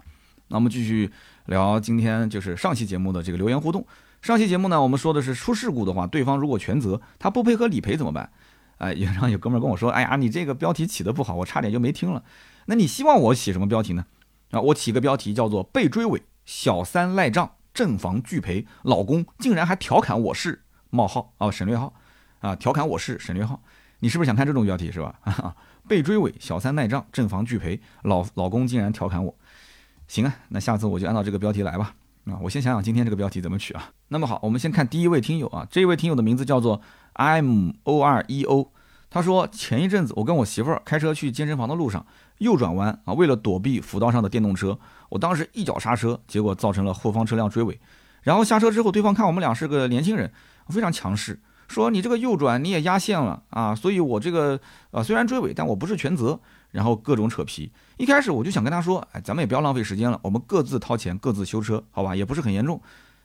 [0.49, 1.11] 那我们继续
[1.45, 3.83] 聊今天就是上期节目的这个留言互动。
[4.21, 8.31] 上期节目呢，我们说的是出事故的话，对方如果全责，他不配合理赔怎么办？
[8.77, 12.23] 哎，然后有哥们跟我说，哎呀，你这个标题起的不好，我差点就没听了。
[12.65, 14.05] 那你希望我写什么标题呢？
[14.51, 21.93] 啊，我起个标题叫做“被追尾，小三赖账，正房拒赔，老公竟然还调侃我是冒号啊省略号
[22.39, 23.61] 啊调侃我是省略号”，
[23.99, 25.15] 你是不是想看这种标题是吧？
[25.87, 29.35] 被追尾，小三赖账，正房拒赔，老老公竟然调侃我。
[30.07, 31.95] 行啊，那下次我就按照这个标题来吧。
[32.31, 33.91] 啊，我先想想今天这个标题怎么取啊。
[34.09, 36.81] 那么好，我们先看第一位听友啊，这位听友的名字叫做
[37.13, 38.71] M O R E O。
[39.09, 42.05] 他说前一阵子我跟我媳妇儿开车去健身房的路上，
[42.37, 44.77] 右转弯啊，为了躲避辅道上的电动车，
[45.09, 47.79] 我当时一脚刹车，结果造成了后方车辆追尾。
[48.21, 50.31] 然后下车之后，对方看我们俩是个年轻人，
[50.67, 54.59] 非常强势，说你这个右转你也压线了啊，所以我这个
[54.91, 56.39] 呃虽然追尾，但我不是全责。
[56.71, 57.71] 然后各种扯皮。
[57.97, 62.81] 一开始我就想跟他说，哎，咱们也不要浪费时间了，我们各自掏钱，各自修车，好吧，也不是很严重。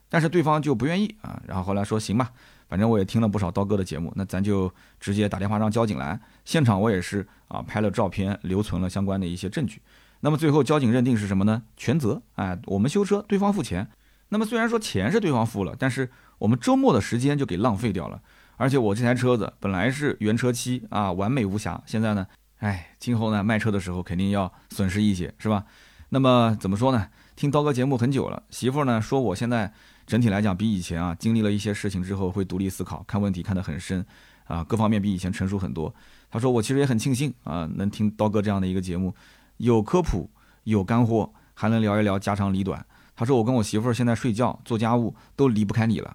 [0.09, 1.43] 但是对方就不愿意啊。
[1.47, 2.31] 然后后来说行吧。
[2.67, 6.19] 反正我也听了不少刀哥的节目，那咱就直接打电话让交警来。
[6.45, 9.81] 现场我也是啊，拍了照片，留存了相关的一些证据。
[10.21, 11.63] 那么最后交警认定是什么呢？
[11.77, 12.23] 全责。
[12.37, 13.87] 哎，我们修车，对方付钱。
[14.31, 18.21] 那么虽然说钱是对方付了，但是我们周末的时间就给浪费掉了。
[18.57, 21.81] 而且我这台车子本来是原车漆啊，完美无瑕。
[21.85, 22.27] 现在呢，
[22.65, 25.65] 哎，今后呢卖车的时候肯定要损失一些，是吧？
[26.09, 27.09] 那么怎么说呢？
[27.37, 29.73] 听刀哥节目很久了，媳妇呢说我现在。
[30.07, 34.05] 整体来讲，比以前啊经历了一些事情之后，会独立思考，看问题看得很深，
[34.47, 35.95] 啊，各方面比以前成熟很多。
[36.31, 39.15] 他说我其实也很庆幸啊，能听刀哥这样的一个节目，
[39.57, 40.29] 有科普，
[40.65, 42.85] 有干货，还能聊一聊家长里短。
[43.17, 46.15] 他说我跟我媳妇儿现在睡觉、做家务都离不开你了。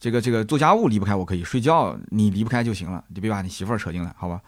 [0.00, 4.40] 这个这个做家务离不开我可以，睡觉你离不开就行了，你别把你媳妇儿扯进来，好吧？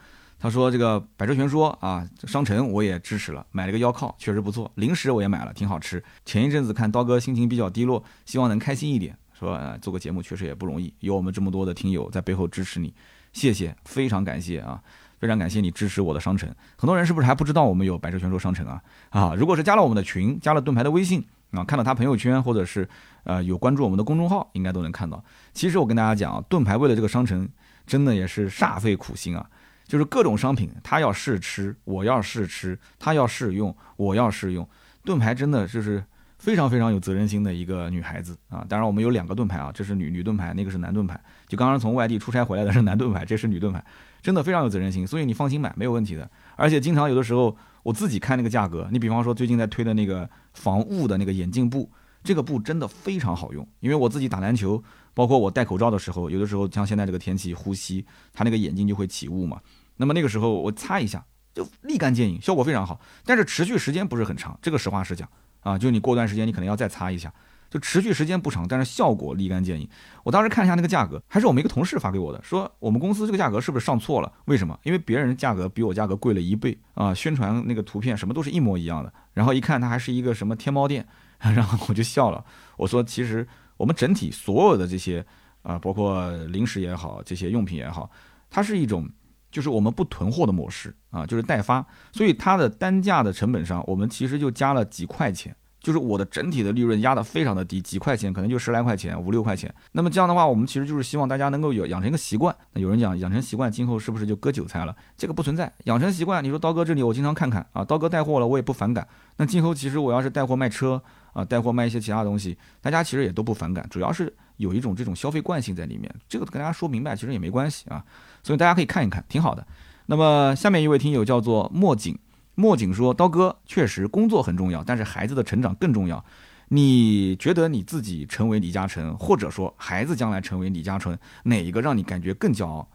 [0.44, 4.70] 他说：“这个百车全说啊，商城我也支持了，买了个腰靠，确实不错。
[4.74, 6.04] 零食我也买了，挺好吃。
[6.26, 9.16] 前一阵子看刀哥心情比较低落，希望能开心一点。
[9.32, 12.92] 说呃，做个节目确实也不容易，有我们这么多的听友在背后支持你，
[13.32, 14.78] 谢谢，非常感谢啊，
[15.18, 16.54] 非常感谢你支持我的商城。
[16.76, 18.82] 很多人是不是还不知道我们有百车全说商城啊？
[19.08, 22.86] 啊，如果是加了我们的群，加了盾牌的微信啊，看到他朋友圈或者是
[23.22, 25.24] 呃有关注我们的公众号，应该都能看到。
[25.54, 27.48] 其实我跟大家讲，盾牌为了这个商城，
[27.86, 29.48] 真的也是煞费苦心啊。”
[29.86, 34.68] 就是各种商品，他要试吃，我要试吃；他要试用，我要试用。
[35.04, 36.02] 盾牌真的就是
[36.38, 38.64] 非常非常有责任心的一个女孩子啊！
[38.68, 41.20] 当然，我们有两个盾牌啊，这是女女盾牌，那个是男盾牌。
[41.46, 43.84] 就刚刚从外地出差回来的是男盾牌，这是女盾牌，
[44.22, 46.28] 真的非常有责任心，所以你放心买没有问题的。
[46.56, 51.90] 而且经常有的时候我自己看那个价格，你比方说最近在推的那个防雾的那个眼镜布，
[52.22, 54.82] 这个布真的非常好用，因为我自己打篮球。
[55.14, 59.60] 包括我戴口罩的时候，有的时候像现在这个天气，呼吸它那个眼睛就会起雾嘛。
[59.96, 63.00] 那么那个时候我擦一下，就立竿见影，效果非常好。
[63.24, 65.28] 但是持续时间不是很长，这个实话实讲
[65.60, 67.32] 啊，就你过段时间你可能要再擦一下，
[67.70, 69.88] 就持续时间不长，但是效果立竿见影。
[70.24, 74.32] 我当时看一下那个价格，还是我们一个同事发给我的，说我们公司这个价格是不是上错了？
[74.46, 74.76] 为什么？
[74.82, 79.12] 因为别人价格比我价格贵了一倍啊，宣传那个图片什么都是一模一样的。
[79.32, 81.06] 然后一看它还是一个什么天猫店，
[81.38, 82.44] 然后我就笑了，
[82.78, 83.46] 我说其实。
[83.76, 85.24] 我们整体所有的这些
[85.62, 88.10] 啊，包括零食也好，这些用品也好，
[88.50, 89.08] 它是一种
[89.50, 99.72] 就是我们不囤货的模式啊，就是代发，所以它的单价的成本上，我们其实就加了几块钱，就是我的整体的利润压得非常的低，几块钱可能就十来块钱，五六块钱。
[99.92, 102.54] 那么这样的话，我们其实就是希望大家能够有养成一个习惯。
[102.72, 104.94] 那有人讲养成习惯，今后是不是就割韭菜了？
[105.16, 106.42] 这个不存在，养成习惯。
[106.42, 109.06] 你说刀哥这里我经常看看啊，刀哥带货了，我也不反感。
[109.36, 111.02] 那今后其实我要是带货卖车。
[111.34, 118.02] 啊，带货卖一些其他东西，大家其实也都不反感，主要是有一种这种消费惯性在里面，这个跟大家说明白其实也没关系啊，
[118.42, 119.66] 所以大家可以看一看，挺好的。
[120.06, 122.18] 那么下面一位听友叫做墨景，
[122.54, 126.24] 墨景说：刀哥确实工作很重要，但是孩子的成长更重要。
[126.68, 132.88] 你觉得你自己成为李嘉诚，或者说孩子将来成为李嘉诚，哪一个让你感觉更骄傲？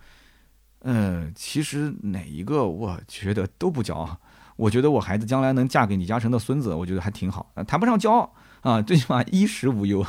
[0.81, 4.19] 嗯，其实哪一个我觉得都不骄傲。
[4.59, 10.05] 我觉得我孩子将来能嫁给李嘉诚的孙子，我觉得还挺好，谈不上骄傲啊，最起码衣食无忧。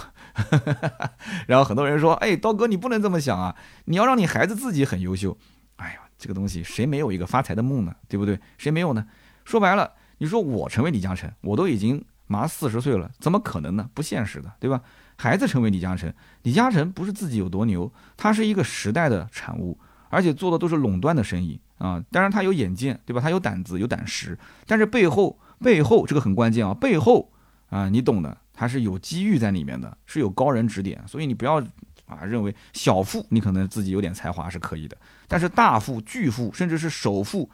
[1.47, 5.39] 然后很多人说，哎，刀哥你不能这么想啊，你要让你孩子自己很优秀。
[5.77, 7.95] 哎呀，这个东西谁没有一个发财的梦呢？
[8.09, 8.41] 对不对？
[8.59, 9.07] 谁没有呢？
[9.45, 13.89] 说白了，你说我成为李嘉诚，我都已经马四十岁了，怎么可能呢？
[13.95, 14.81] 不现实的，对吧？
[15.15, 19.79] 孩子成为李嘉诚，李嘉诚不是自己有多牛，他是一个时代的产物，
[20.11, 21.59] 而且做的都是垄断的生意。
[21.79, 23.23] 啊，当然他有眼见，对吧？
[23.23, 27.33] 他有胆子，有胆识，但是背后背后这个很关键啊，背后
[27.71, 31.59] 啊，你懂的，他是有机遇在里面的，是有高人指点，所以你不要
[32.05, 34.97] 啊认为小富你可能自己有点才华是可以的，
[35.27, 37.49] 但是大富巨富甚至是首富，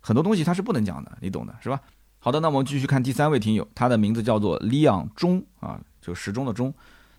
[0.00, 1.80] 很多东西他是不能讲的，你懂的是吧？
[2.18, 6.74] 好的，那我们继续看第三位听友，他的名字叫做李昂钟啊，就时钟的钟，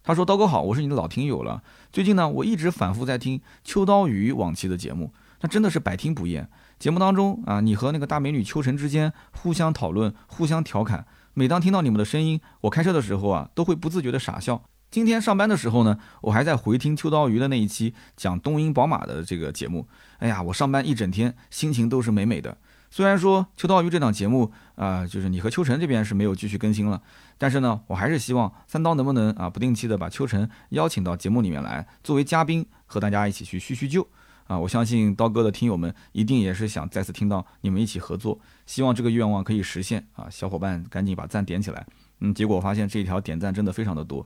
[0.05, 5.11] 他说刀哥好，我是你的老听友了，最近呢我一直反复在听秋刀鱼往期的节目。
[5.41, 6.47] 那真的是百听不厌。
[6.77, 11.07] 节目当中啊，你和那个大美女秋晨之间互相讨论、互相调侃。
[11.33, 14.61] 每当听到你们的声音，我开车的时候啊，都会不自觉的傻笑。
[14.91, 19.87] 今天上班的时候呢，我还在回听秋刀鱼的那一期讲东瀛宝马的这个节目。
[20.19, 22.55] 哎呀，我上班一整天心情都是美美的。
[22.95, 27.01] 虽然说秋刀鱼这档节目啊，就是你和秋晨这边是没有继续更新了，
[27.37, 34.07] 但是呢，我还是希望三刀能不能啊，不定期的把秋晨邀请到节目里面来，作为嘉宾和大家一起去叙叙旧。
[34.47, 40.29] 啊，我相信刀哥的听友们一定也是想再次听到你们一起合作，希望这个愿望可以实现啊！
[40.31, 41.85] 小伙伴赶紧把赞点起来。
[42.21, 44.25] 嗯，结果发现这一条点赞真的非常的多。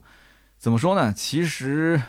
[0.58, 1.12] 怎么说呢？
[1.12, 2.00] 其实，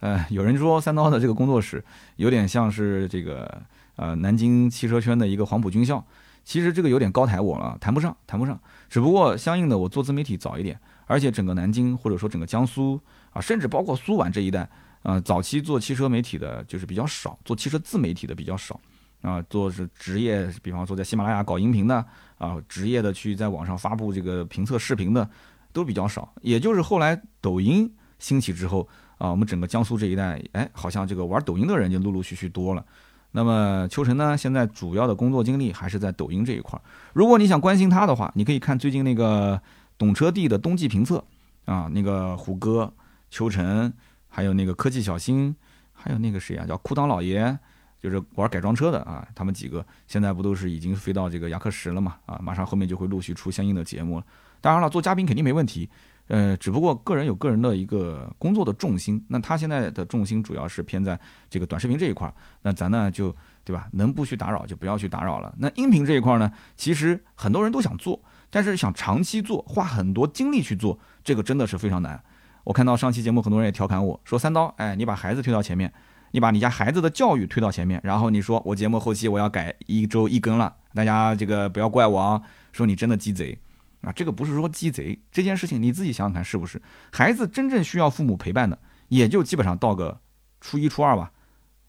[0.00, 1.84] 呃，有人说三刀的这个工作室
[2.16, 3.60] 有点像是这个
[3.96, 6.04] 呃南京汽车圈的一个黄埔军校。
[6.44, 8.60] 其实这个有点高抬我了，谈不上，谈不上。
[8.88, 14.68] 只不过相应的我做自媒体早一点，而且整个南京或者说整个江苏啊，甚至包括苏皖这一带。
[15.02, 18.80] 啊，早期做汽车媒体的就是比较少，做汽车自媒体的比较少，
[19.20, 22.06] 啊，做是职业，比方说在喜马拉雅搞音频的，
[22.38, 25.28] 啊，职业的去在网上发布这个评测视频的，
[25.72, 26.32] 都比较少。
[26.40, 28.88] 也就是后来抖音兴起之后，
[29.18, 32.84] 啊，我们整个江苏这一带，哎，好像这个玩抖音的人就陆陆续续多了。
[33.32, 36.80] 那么秋晨呢，现在主要的工作经历还是在抖音这一块。
[37.12, 39.60] 如果你想关心他的话，你可以看最近那个
[39.98, 41.22] 懂车帝的冬季评测，
[41.64, 42.92] 啊，那个虎哥、
[43.30, 43.92] 秋晨。
[44.34, 45.54] 还有那个科技小新，
[45.92, 47.54] 还有那个谁啊，叫裤裆老爷，
[48.00, 49.28] 就是玩改装车的啊。
[49.34, 52.16] 他们几个现在不都是已经飞到这个雅克什了嘛？
[52.24, 54.24] 啊，马上后面就会陆续出相应的节目了。
[54.62, 55.86] 当然了，做嘉宾肯定没问题，
[56.28, 59.22] 呃，只不过个人有个人的一个工作的重心。
[59.28, 61.18] 那他现在的重心主要是偏在
[61.50, 63.88] 这个短视频这一块儿，那咱呢就对吧？
[63.92, 65.54] 能不去打扰就不要去打扰了。
[65.58, 68.20] 那音频这一块儿呢，其实很多人都想做，
[68.50, 72.22] 但是想长期做，花很多精力去做，这个真的是非常难。
[72.64, 75.92] 我看到上期节目，很多人也调侃我说：“三刀，哎，你把孩子推到前面，
[76.30, 82.40] 你把你家孩子的教育推到前面，然后你说我节目后期我要改一周一更了，大家这个不要怪我啊，
[82.72, 83.58] 说你真的鸡贼
[84.02, 84.12] 啊！
[84.12, 86.80] 这个不是说鸡贼这件事情，你自己想想看是不是？
[87.12, 88.78] 孩子真正需要父母陪伴的，
[89.08, 90.20] 也就基本上到个
[90.60, 91.32] 初一初二吧，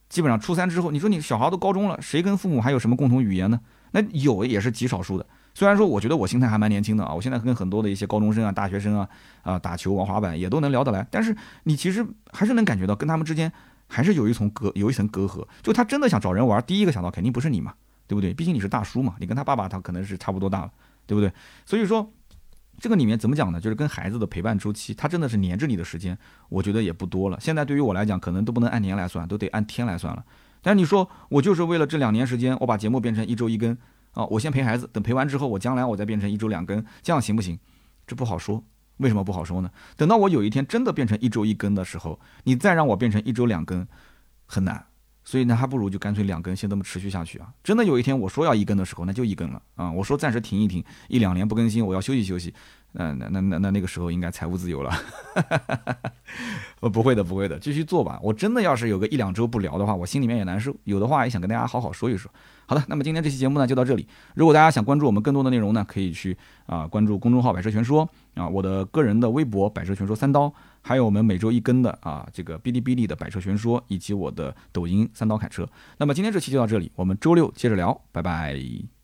[0.09, 3.59] 基本上初三之后，你说你小孩都高中了，谁跟父母还有什么共同语言呢？
[3.91, 9.07] 那有也是极少数的。”虽然说我觉得我心态还蛮年轻的啊，我现在跟很多的一些高中生啊、大学生啊
[9.43, 11.35] 啊打球、玩滑板也都能聊得来，但是
[11.65, 13.51] 你其实还是能感觉到跟他们之间
[13.87, 15.47] 还是有一层隔有一层隔阂。
[15.61, 17.71] 就他真的想找人玩，第一个想到肯定不是你嘛，
[18.07, 18.33] 对不对？
[18.33, 20.71] 毕竟你是大叔嘛，你跟他爸爸他可能是差不多大了，
[21.05, 21.31] 对不对？
[21.65, 22.13] 所以说
[22.79, 23.59] 这个里面怎么讲呢？
[23.59, 26.17] 就是跟孩子的陪伴周期，他真的是黏着你的时间，
[26.49, 27.37] 我觉得也不多了。
[27.39, 30.23] 现在对于我来讲，可能都不能按年来算，都得按天来算了。
[30.61, 33.77] 但是你说我就是为了这两年时间，我把节目变成一周一更。
[34.13, 37.57] 啊，我先陪孩子，等陪完之后，我将来我再变成一周两更，这样行不行？
[38.05, 38.63] 这不好说，
[38.97, 39.71] 为什么不好说呢？
[39.97, 43.87] 等到我有一天真的变成一周一更的时候，你再让我变成一周两更，
[44.45, 44.85] 很难。
[45.23, 47.47] 所以呢，还不如就干脆两更，先这么持续下去啊！
[47.63, 49.91] 真的有一天我说要一根的时候，那就一根了啊！
[49.91, 52.53] 我说暂时停一停，一两年不更新，我要休息休息。
[52.95, 54.91] 嗯，那那那那那个时候应该财务自由了。
[56.79, 58.19] 我， 不会的，不会的，继续做吧。
[58.21, 60.75] 我真的要是有个一两周不聊的话，我心里面也难受。
[60.83, 62.31] 有的话也想跟大家好好说一说。
[62.67, 64.07] 好的，那么今天这期节目呢就到这里。
[64.35, 70.53] 如果大家想关注我们更多的内容呢，可以去啊关注公众号“百车全说”啊，我的个人的微博“百车全说三刀”，
[70.83, 75.67] 还有我们每周一更的啊这个哔哩哔哩的“百车全说”，以及我的抖音“三刀砍车”。
[75.97, 79.02] 那么今天这期就到这里，我们周六接着聊，拜拜。